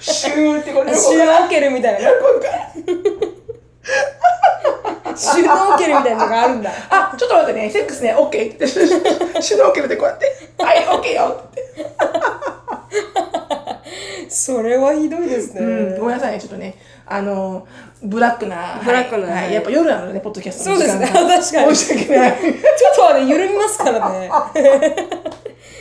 [0.00, 2.10] シューってこれシュノーケルみたいな
[5.18, 6.70] シュノーケルみたいなのがあるんだ。
[6.90, 7.70] あちょっと待ってね。
[7.70, 8.14] セックスね。
[8.16, 10.32] オッケーってシュノーケルでこうやって。
[10.62, 11.40] はいオッケーよ。
[11.48, 11.64] って、
[14.28, 15.64] それはひどいですね、う
[15.96, 16.40] ん、ごめんなさいね。
[16.40, 16.74] ちょっとね。
[17.10, 17.66] あの
[18.02, 19.44] ブラックなブラックなはい。
[19.44, 19.54] はい。
[19.54, 21.06] やっぱ夜なのねポッドキャストそうですね。
[21.06, 21.74] 確かに。
[21.74, 22.32] 申し訳ない。
[22.32, 24.30] ちょっとあれ緩みますからね。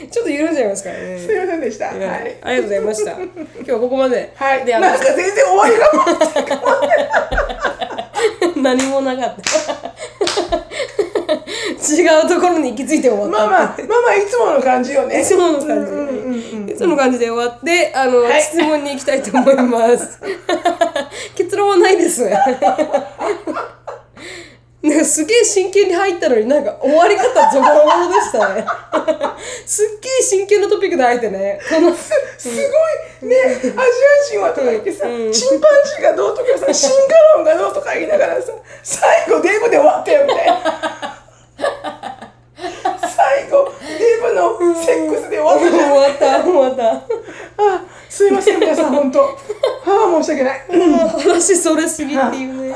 [0.09, 1.19] ちょっと緩んじゃいますからね。
[1.19, 1.87] すいませんでした。
[1.87, 1.97] はい。
[1.97, 3.11] ありがとうございました。
[3.11, 3.27] 今
[3.65, 4.31] 日はここまで。
[4.35, 4.65] はい。
[4.65, 7.46] であのなんか全然終わりが
[8.61, 9.87] 何もなかった。
[11.79, 13.37] 違うところに行き着いて終わった。
[13.37, 15.21] まあまあ、まあまあ、いつもの感じよね。
[15.21, 16.69] いつもの感じ、うんうんうん。
[16.69, 18.41] いつもの感じで終わってあの、はい。
[18.41, 20.19] 質問に行きたいと思います。
[21.35, 22.23] 結論はないです
[24.87, 28.65] なんかすげえ真剣に入ったのになんか終わり方ゾボロでしたね。
[29.65, 31.59] すっげえ真剣なトピックで入ってね。
[31.69, 32.11] このす
[32.49, 33.73] ごいね、アジア
[34.29, 35.31] 人はとか言ってさ、うん。
[35.31, 38.51] チンパンジーがどうとかさ、シンカロンがどうとか言いながらさ、
[38.83, 41.26] 最後デブで終わったよみたいな。
[43.37, 45.77] 最後、デブのセックスで終わった。
[45.77, 46.95] 終わった終わった。
[46.95, 49.21] あ、すいません、皆さん、本当。
[49.23, 49.31] あ
[49.85, 50.61] あ、申し訳ない。
[51.19, 52.75] 話それすぎっていうね。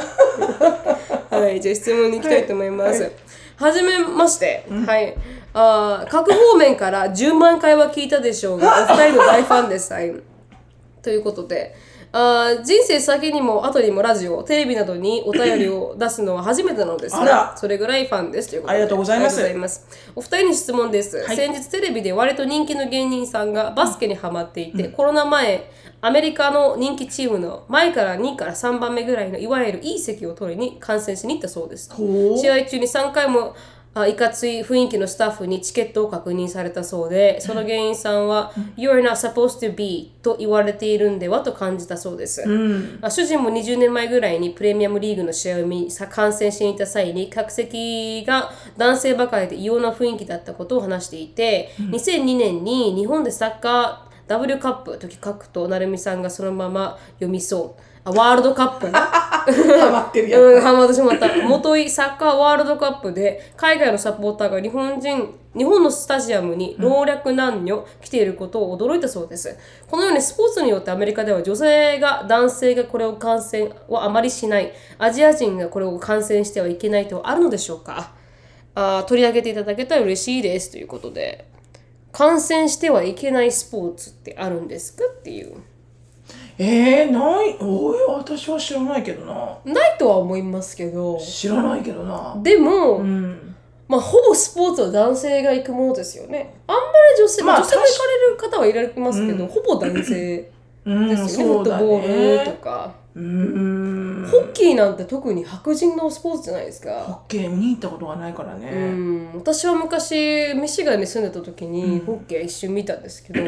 [1.32, 3.09] はいじゃあ質問に行きたいと思います、
[3.55, 5.16] はじめまして、はい。
[5.53, 10.14] あー各方面から10万回は聞いたでしょうが お二人の大ファンです、はい、
[11.01, 11.74] ということで
[12.14, 17.53] あー人生先にも後にもラジオテレビなどにお便りを出すのは初めてなのですあら。
[17.55, 18.49] それぐらいファンです。
[18.49, 19.30] ということでありがとうございま
[19.70, 19.88] す。
[20.16, 31.91] お二人に質問です、先日テレビで割と人気の芸人さんがバスケにハマっていて、コロナ前アメリカの人気チームの前から2から3番目ぐらいのいわゆるいい席を取りに観戦しに行ったそうです
[32.38, 33.55] 試合中に3回も
[33.94, 42.42] あいかつい雰囲気のスタッフにチケットを確認されたそうでその芸人さんは「You're not supposed to be」と言われているんではと感じたそうです、
[43.02, 57.82] あ主人も20年前ぐらいにプレミアムリーグの試合を見さ観戦しに行った際に客席が男性ばかりで異様な雰囲気だったことを話していて、2002年に日本でサッカー W カップと書くと成美さんがそのまま読みそう。
[58.06, 58.86] あワールドカップ？
[58.86, 58.94] ね
[59.46, 61.36] ハマってるやつ、うん、ハマってしまった。
[61.48, 69.58] 元いサッカーワールドカップで海外のサポーターが日本人、日本のスタジアムに老若男女来ていることを驚いたそうです。
[69.88, 74.72] このようにスポーツによってアメリカでは女性が男性がこれを感染はあまりしない。
[74.98, 78.14] アジア人がこれを感染してはいけないとあるのでしょうか
[78.76, 81.52] あ取り上げていただけたら嬉しいですということで。
[82.12, 85.56] 感染してはいけないスポーツってあるんですかっていう。
[86.64, 87.57] えー、ない？
[87.59, 91.18] おい私は知らないけどなないとは思いますけど。
[91.20, 93.55] 知らないけどなでも、うん
[93.88, 96.53] まあ、ほぼスポーツは男性が行くものですよね。
[96.68, 96.82] あんま
[97.18, 100.51] り女性、まあ女性も行かれる方はいられますけど、ほぼ男性
[100.86, 101.53] うんですよね。
[101.55, 102.93] フットボールとねか。
[103.14, 107.22] うーんホッキーなんて特に白人のスポーツじゃないですホか。
[107.28, 113.41] ッケー見に行ったことがないからうねん、私は昔ミシガンに住んでた時にホッケー一瞬見たんですけど、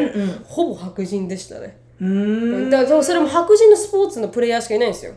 [0.43, 1.77] ほぼ白人でしたね。
[2.03, 2.69] うーん。
[2.69, 5.13] だからそれも白人のスポーツのプレイヤーしかいないんですよ。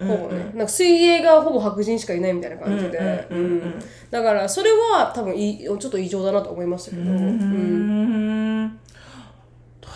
[0.00, 0.50] ほぼね。
[0.54, 3.26] なんか水泳がほぼ白人しかいないみたいな感じで。
[3.30, 3.74] うん
[4.10, 7.02] だからそれは多分いいちょっと異常だなと思いましたけど。
[7.02, 8.80] うんうん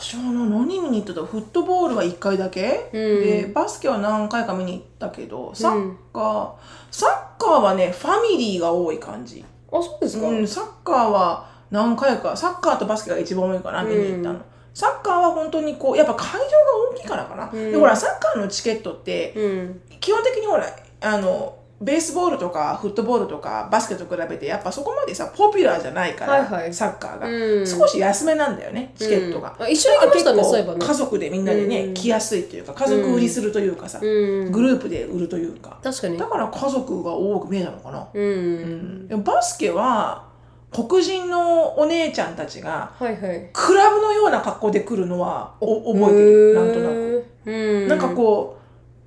[0.03, 1.13] 私はな何見に行った？
[1.13, 6.53] とフットボールは1回だけ、でバスケは何回か見に行ったけどサッカー、
[6.91, 14.41] サッカーはねファミリーが多い感じ、あ、そうですか、うん、サッカーは何回かサッカーとバスケが一番多いかな見に行ったの、
[14.75, 16.47] サッカーは本当にこうやっぱ会場が
[16.93, 19.81] 大きいからかな、でほらサッカーのチケットってうん。
[20.01, 20.67] 基本的にほら
[21.03, 26.75] あのベースボールとかフットボールとかバスケと比べてやっぱそこまでさポピュラーじゃないから、はいはい。
[26.75, 27.67] サッカーが、うん。
[27.67, 29.65] 少し安めなんだよねチケットが、うん。
[29.65, 30.87] あ一緒に行きましたねそういえばね。
[30.87, 31.95] 家族でみんなでね、うん。
[31.95, 34.53] 来やすいっていうか家族売りするというかさ、うん。
[34.53, 35.79] グループで売るというか。
[35.83, 36.19] 確かに。
[36.19, 36.27] だ。
[36.27, 39.09] から家族が多く見えたのかな、うん。
[39.25, 40.30] バスケは
[40.73, 43.51] 黒人のお姉ちゃんたちがはいはい。
[43.53, 46.55] クラブのような格好で来るのはお覚えてる？
[46.55, 47.27] なんとなく。
[47.45, 47.51] く。
[47.51, 47.89] うん。
[47.89, 48.61] なんかこう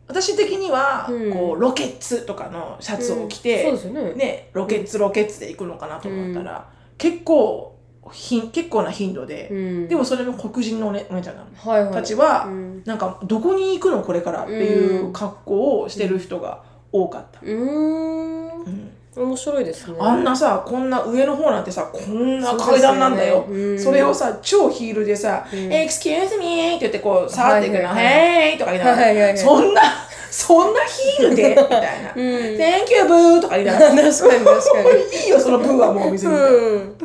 [0.08, 7.80] 私的には、うんこうロケッツとかのシャツを着て、うんねねロケッツロケッツで行くのかなと思ったら、結構
[8.12, 9.88] ひん結構な頻度で、うん。
[9.88, 11.94] でもそれも黒人のお,、姉ちゃんはいはい。
[11.94, 12.84] たちは、うん。
[12.86, 18.92] なんかどこに行くのこれからっていう格好をしてる人が多かった、うーん。
[19.16, 19.98] 面白いですね。
[20.00, 23.46] あんなさこんな上の方なんてさこんな階段なんだよ
[23.78, 29.82] そねれをさ超ヒールでさ「ん Excuse me」って言ってこう触っていくの「はいはいはい Hey」とか言いながら、はいはいはいそんな
[30.32, 31.50] そんなヒールで？
[31.54, 32.24] みたいな「うん。
[32.24, 35.24] Thank you ブー」とか言いながら 確かに確かに。
[35.24, 36.98] いいよそのブーはもう別に、うん。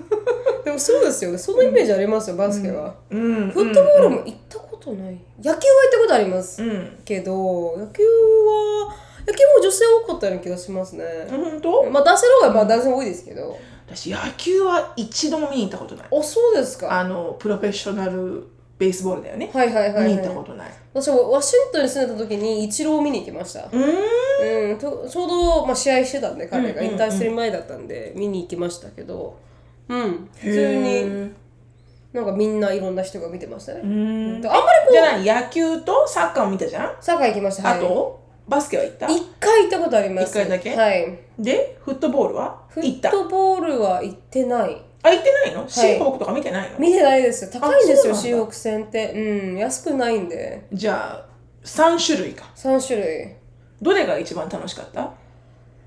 [0.65, 1.37] でもそうですよね。
[1.39, 2.95] そのイメージありますよ、バスケは。
[3.11, 5.19] うんフットボールも行ったことない。
[5.45, 5.59] 野球は行っ
[5.93, 6.63] たことあります。
[6.63, 8.95] うんけど、野球は、
[9.29, 11.05] 野球も女性多かったような気がしますね。
[11.31, 11.85] 本当？
[11.91, 13.59] まあ男性の方がまあ男性も多いですけど。
[13.87, 16.07] 私野球は一度も見に行ったことない。
[16.07, 17.01] あ、そうですか。
[17.01, 18.47] あのプロフェッショナル
[18.79, 20.05] ベースボールだよね、はいはいはい、はい。
[20.05, 20.71] 見に行ったことない。
[20.93, 23.65] 私もワシントンに住んでた時にイチローを見に行きました。
[23.65, 24.71] うーん。
[24.73, 26.83] うん、とちょうど、まあ、試合してたんで彼が。
[26.83, 29.39] 引退する前だったんで見に行きましたけど、
[29.89, 31.31] うん、普通にへ
[32.13, 33.81] なんかみんないろんな人が見てましたね。
[33.81, 36.91] あんまりこじゃあ何野球とサッカーを見たじゃん？
[36.91, 37.71] うサッカー行きました。
[37.71, 37.79] はい。
[37.79, 38.28] あと？
[38.49, 39.07] バスケは行った？
[39.09, 40.31] 一回行ったことあります。
[40.31, 40.75] 一回だけ？
[40.75, 41.19] はい。
[41.39, 42.63] でフットボールは？
[42.69, 44.83] フ行ったットボールは行ってない。
[45.03, 45.69] あ行ってないの？
[45.69, 46.79] シーホークとか見てないの？
[46.79, 47.51] 見てないですよ。
[47.53, 49.13] 高いんですよ、そうなんだ中国戦って。
[49.13, 50.67] うん、安くないんで。
[50.73, 51.29] じゃあ
[51.65, 53.35] 3種類か3種類。
[53.81, 55.13] どれが一番楽しかった？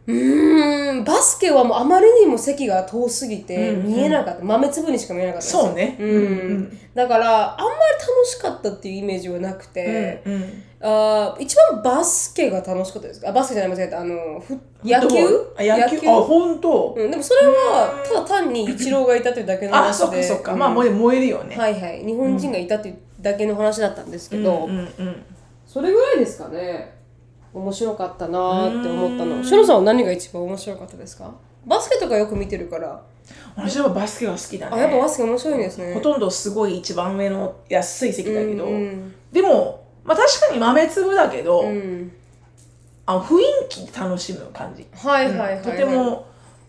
[0.07, 4.43] うーん、バスケはもうあまりにも席が遠すぎてうんうん見えなかった。
[4.43, 6.07] 豆粒にしか見えなかったそうねうん。
[6.09, 6.13] う
[6.59, 13.27] んだから、あんまり楽しかったっていうイメージはなくて、うんうんあー一番バスケが楽しかったです。
[13.27, 13.99] あ、バスケじゃない、間違えた。
[14.01, 14.53] あの、ふ
[14.83, 15.17] 野球？
[15.55, 16.09] あ野球？
[16.09, 16.95] あ本当？
[16.97, 19.93] うん、でもそれはただ単にイチローがいたというだけのあ話で。
[19.95, 22.03] そっかそっか、うんまあ燃え燃えるよね、はいはい。
[22.05, 24.79] 日本人がいたというだけの話だったんですけど、うん。
[24.79, 25.23] うん
[25.67, 26.99] それぐらいですかね。
[27.53, 29.43] 面白かったなーって思ったの。
[29.43, 31.33] しのさんは何が一番面白かったですか？
[31.65, 33.01] バスケとかよく見てるから。
[33.55, 34.75] 私はバスケが好きだね。
[34.75, 35.93] あやっぱバスケ面白いんですね。
[35.93, 39.13] ほとんどすごい一番上の安い席だけど、うん。
[39.31, 42.11] でも、まあ、確かに豆粒だけど、うん。
[43.05, 46.27] あ雰囲気で楽しむ感じ、はいはいはい、はい、とても、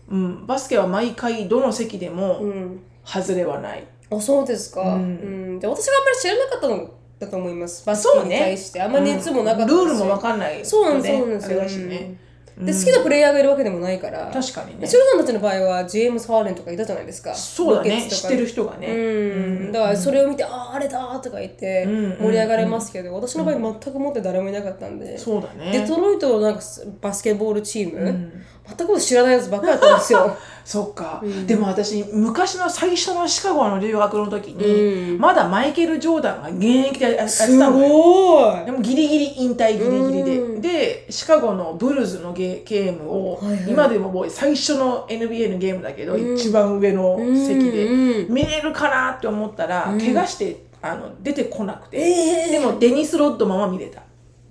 [0.09, 2.79] うん、バスケは毎回どの席でうもん。
[3.05, 5.55] 外れはない、あそうですか、ううん。
[5.57, 7.85] んで私があんまり知らなかったのだと思います。
[7.85, 11.79] バスケに対して、あんまり熱もなかったし、ルールも分かんないそうなんですとねそうなんです。
[11.79, 12.17] よ、ね、
[12.57, 14.87] で好きなプレイヤーがいるわけでもないから確かにね。
[14.87, 17.33] シロさんたちの場合はジェームス・ハーレンとかいたじゃないですか。
[17.33, 18.07] そうだね。
[18.07, 22.25] 知ってる人がね、うん、だからそれを見て、あああれだとか言ってうん。
[22.25, 25.71] 盛り上がれますけど、私の場合全くもって誰もいなかったんで、そうだね。
[25.71, 26.61] デトロイトのなんか
[27.01, 28.31] バスケボールチーム、
[28.65, 30.35] 全く知らないやつばっかりだったんですよ。
[30.63, 38.65] そっか、でも私昔の最初のシカゴの留学の時に、まだマイケル・ジョーダンが現役でやってたのよ。
[38.65, 54.01] でもギリギリ引退ギリギリで、でシカゴのブルーズのゲゲームを、今でも覚え最初の NBA のゲームだけど、一番上の席で、見れるかなって思ったら、怪我してあの出てこなくて、でもデニス・ロッドマンは見れた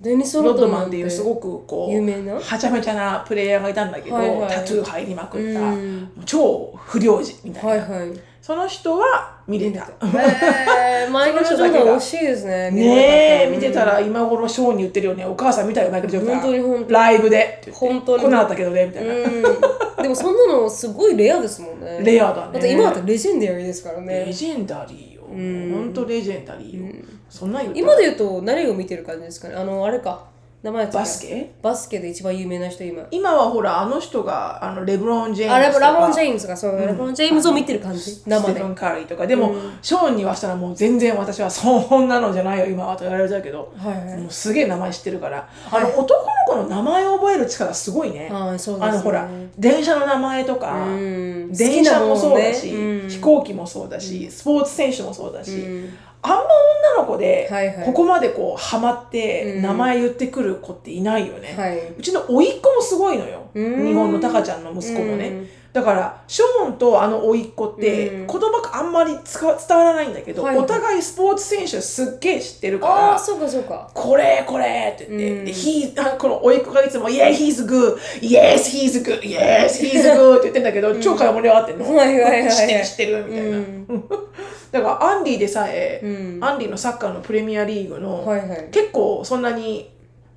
[0.03, 2.33] デニス・ロッドマンっていうすごくこう有名な？
[2.33, 8.19] はちゃめちゃなプレイヤーがいたんだけど、はいはいタトゥー入りまくった、超不良児みたいな、はいはい。
[8.41, 9.89] その人は見れた。
[10.01, 15.25] えー、 マイケル・ジョーダン惜しいですねねえ、見てたら今頃ショーに言ってるよね。
[15.25, 16.41] お母さん見たよ、マイケル・ジョーダン。
[16.41, 16.91] 本当に本当に。
[16.91, 17.61] ライブで。
[17.71, 18.23] 本当に。
[18.23, 19.13] 来なかったけどね、みたいな。
[19.13, 20.03] うん。
[20.03, 22.01] でもそんなのすごいレアですもんね。
[22.01, 22.49] レアだね。
[22.51, 24.25] だって今だってレジェンダリーですからね。
[24.25, 25.75] レジェンダリーよ。
[25.77, 27.05] ほんとレジェンダリーよ。
[27.29, 29.55] そんなん今で言うと何を見てる感じですかね？
[29.55, 30.27] あのあれか
[30.63, 31.51] 名前バスケ？
[31.61, 33.03] バスケで一番有名な人今。
[33.11, 35.87] 今はほら、あの人が、あの、レブロン・ジェームズあとか。
[35.87, 37.99] レブラボン・ジェームズがそう、レブロン・ジェームズを見てる感じ。
[37.99, 38.53] ス生で。
[38.53, 39.27] テフン・カリーとか。
[39.27, 43.73] でも、ショーンにはしたらもう全然私はそんなのじゃないよ、今はとか言われちゃうけど。
[43.75, 44.17] はいはい。
[44.21, 45.49] もうすげえ名前知ってるから。
[45.69, 46.07] あの、男の
[46.47, 48.29] 子の名前を覚える力すごいね。
[48.31, 48.87] はいそうですね。
[48.87, 51.51] あの、ほら、電車の名前とか、ん。
[51.51, 53.01] 電車もそうだし、ね。
[53.01, 53.09] うん。
[53.09, 55.89] 飛行機もそうだし、スポーツ選手もそうだし、
[56.23, 57.49] あんま女の子で
[57.85, 61.93] ここまでこうハマって名前言ってくる子っていないよね、はい。
[61.97, 63.49] うちの甥っ子もすごいのよ。
[63.53, 63.85] うん。
[63.85, 65.27] 日本のタカちゃんの息子もね。
[65.27, 68.27] うんだからショーンとあの甥っ子ってうん。
[68.27, 73.89] 言葉があんまり伝わらないんだけど、お互いスポーツ選手すっげえ知ってるかあらあそうかそうか。
[73.93, 76.17] これこれって言って、うん。
[76.19, 77.97] この甥っ子がいつも「Yeah he's good.
[78.21, 79.21] Yes he's good.
[79.21, 83.87] Yes he's good 」って言ってんだけど、超会話盛り上がってんの、知ってる知ってるみたいな、うん。
[84.71, 86.43] だからアンディでさえ、うん。
[86.43, 88.69] アンディのサッカーのプレミアリーグの、はいはい。
[88.71, 89.89] 結構そんなに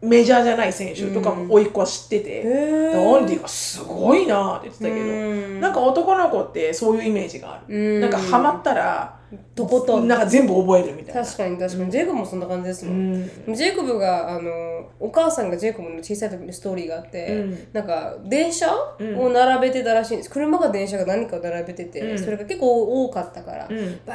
[0.02, 5.60] メジャーじゃない選手とかも甥っ子は知ってて、へだからアンディがすごいなって言ってたけど、うん。
[5.60, 8.00] なんか男の子ってそういうイメージがある、うん。
[8.00, 9.15] なんかハマったら
[9.54, 10.08] とことん。
[10.08, 11.24] なんか全部覚えるみたいな。
[11.24, 11.90] 確かに確かに。
[11.90, 13.54] ジェイコブもそんな感じですもん、うん。
[13.54, 14.50] ジェイコブがあの
[15.00, 17.68] お母さんがジェイコブの小さい時のストーリーがあって、うん。
[17.72, 20.30] なんか電車を並べてたらしいんです。
[20.30, 22.18] 車か電車が何かを並べてて、うん。
[22.18, 24.00] それが結構多かったから、うん。
[24.06, 24.14] バ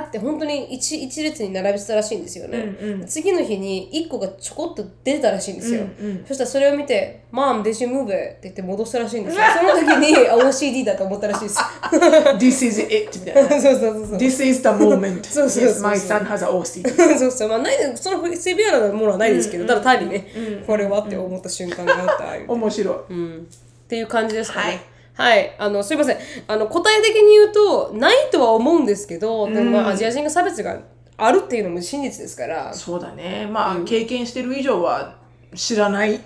[0.00, 3.06] ーって本当に一一列に並べてたらしいんですよね、うんうん。
[3.06, 6.24] 次の日に1個がちょこっと出てたらしいんですよ、うんうん。
[6.26, 9.42] そしたらそれを見て「Mom, did you move it?」って言って戻したらしいんですよ。
[9.56, 11.58] その時にあ OCD だと思ったらしいです。
[12.38, 13.50] This is it みたいな。
[13.50, 14.18] そうそうそうそう。
[14.18, 15.24] This is the moment.
[15.30, 15.82] そうそうそうそう。
[15.82, 16.88] Yes, my son has a OCD
[17.18, 23.48] そうそうまあないそのセビアなものはないですけど、ただ単にね、これはって思った瞬間があった、い う面白い、うん、
[23.84, 24.82] っていう感じですかね。
[25.14, 26.18] はい、あのすいません。
[26.46, 30.78] あの答え的に言うとないとは思うんですけど、でもまあアジア人が差別が
[31.16, 33.48] あるっていうのも真実ですから、そうだね。
[33.50, 35.16] まあ、経験してる以上は
[35.54, 36.20] 知らない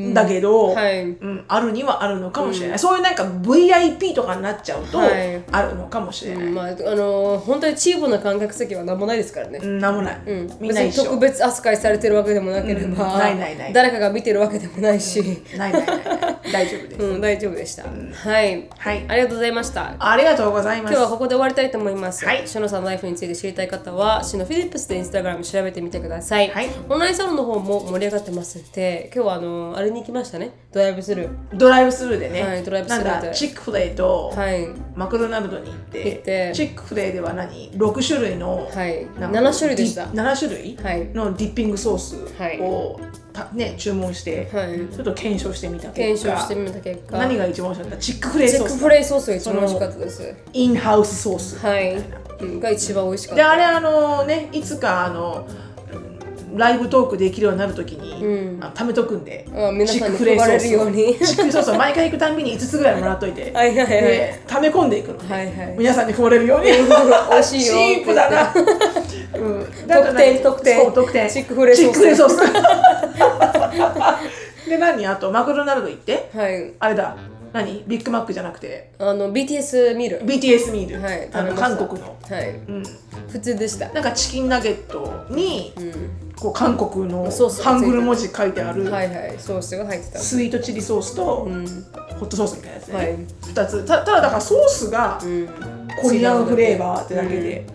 [0.00, 0.14] ん。
[0.14, 1.02] だけど、はい。
[1.02, 5.42] うん、あるにはあるのかもしれない、そういうなんか VIP とかになっちゃうと、はい。
[5.50, 9.58] あるのかもしれない、まああの本当にチームの観客席は何もないですからね。
[9.62, 13.18] うん、なんもない、うん、みんな別に特別扱いされてるわけでもなければ、うん。
[13.18, 13.72] ないないない。
[13.72, 15.98] 誰かが見てるわけでもないし、ないないない
[16.52, 19.04] 大丈夫です、うん、大丈夫でした、はい、はい。
[19.08, 19.94] ありがとうございました。
[19.98, 20.92] ありがとうございます。
[20.92, 22.24] 今日はここで終わりたいと思います。
[22.24, 22.46] はい。
[22.46, 26.48] シノさんのライフについて知りたい方は、シノフィリップスでインスタグラム調べてみてください。
[26.50, 26.68] はい。
[26.88, 30.50] オンラインサロンの方も盛り上がってますので、今日はあのあれに行きましたね。
[30.72, 31.56] ドライブスルー。
[31.56, 34.68] ドライブスルーでね、はいドライブスルーでなんだチックフレイとはい。
[34.94, 39.06] マクドナルドに行って,、行ってチックフレイでは何？6種類の、はい。
[39.18, 40.06] なんか7種類でした。
[40.06, 40.76] ディ7種類？
[40.76, 43.00] はいのディッピングソースはいを、
[43.32, 48.02] たね、注文して、はいちょっと検証してみた結果検証してみた結果、何が一番美味しかった？
[48.02, 50.34] チックフレイソースックフレイソースが一番美味しかったです。
[50.52, 51.96] インハウスソースはい。
[52.40, 53.42] うんが一番美味しかった。
[53.42, 55.46] であれあのねいつかあの
[56.56, 58.64] ライブトークできるようになるときに、うん。
[58.64, 59.46] あ貯めとくんで。
[59.52, 60.96] あ皆さんにチックフレイソース配れるように。
[60.96, 63.52] チックフレイソースを毎回行くたんびに5つぐらいもらっといて。
[63.52, 63.88] はいはいはい。
[63.88, 65.34] で溜め込んでいくの、ね。
[65.34, 65.76] はいはい。
[65.78, 66.66] 皆さんに配れるように。
[66.66, 66.72] 美
[67.36, 67.72] 味しいよ。
[67.74, 68.54] チープだな、
[69.38, 70.80] うん、だから特典特典。
[70.80, 71.28] そう特典。
[71.28, 72.36] チックフレースチックフレイソース
[74.68, 75.06] で何？
[75.06, 76.30] あとマクドナルド行って。
[76.34, 76.72] はい。
[76.78, 77.16] あれだ。
[77.52, 77.84] 何？
[77.86, 78.90] ビッグマックじゃなくて。
[78.98, 80.22] あの BTS 見る。
[80.24, 81.28] BTS ミール、はい。
[81.32, 81.68] あの食べました。
[81.76, 82.50] 韓国の、はい。
[82.50, 82.82] うん、
[83.28, 83.90] 普通でした。
[83.90, 86.10] なんかチキンナゲットに、うん。
[86.38, 87.30] こう韓国の
[87.62, 88.84] ハングル文字書いてある
[89.38, 90.18] ソースが入ってた。
[90.18, 93.16] スイートチリソースとうん、ホットソースみたいなやつね、はい。
[93.54, 93.84] 2つ。
[93.86, 95.48] たただだからソースがうん、
[96.02, 97.66] コリアンフレーバーってだけで、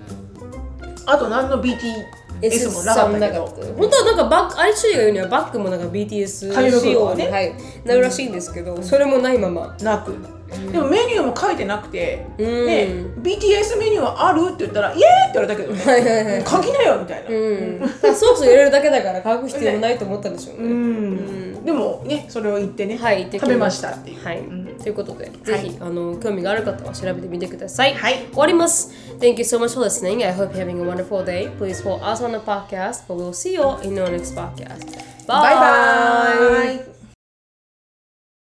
[1.05, 3.45] あと何の BTS もなかったけど。
[3.77, 9.75] 本当はなんかバック、アリシーが言うにはバッグもなんか BTS 紙仕様に、ねはい、なるらしいんですけど、それもないまま。
[9.81, 10.15] なく、
[10.71, 12.65] でもメニューも書いてなくて、うん。
[12.65, 12.87] ね
[13.21, 14.47] BTS メニューはある？
[14.47, 16.45] って言ったらイエーイって言われたけどね、はいはいはい。
[16.45, 20.63] 書きなよみたいな、うん、ソース入れるだけだから書く必要もないと思ったんでしょうね。
[20.63, 21.65] うん。
[21.65, 23.29] でもねそれを言ってね、はい。
[23.31, 24.39] 食べましたっていう、はい。
[24.39, 24.65] うん。
[24.81, 27.93] ということで、ぜひあの興味がある方は調べてみてください。
[27.93, 28.27] はい。
[28.31, 28.91] 終わります。
[29.19, 30.25] Thank you so much for listening.
[30.25, 31.49] I hope you're having a wonderful day.
[31.57, 34.99] Please follow us on the podcast, but we'll see you in our next podcast.
[35.27, 37.00] バイバイ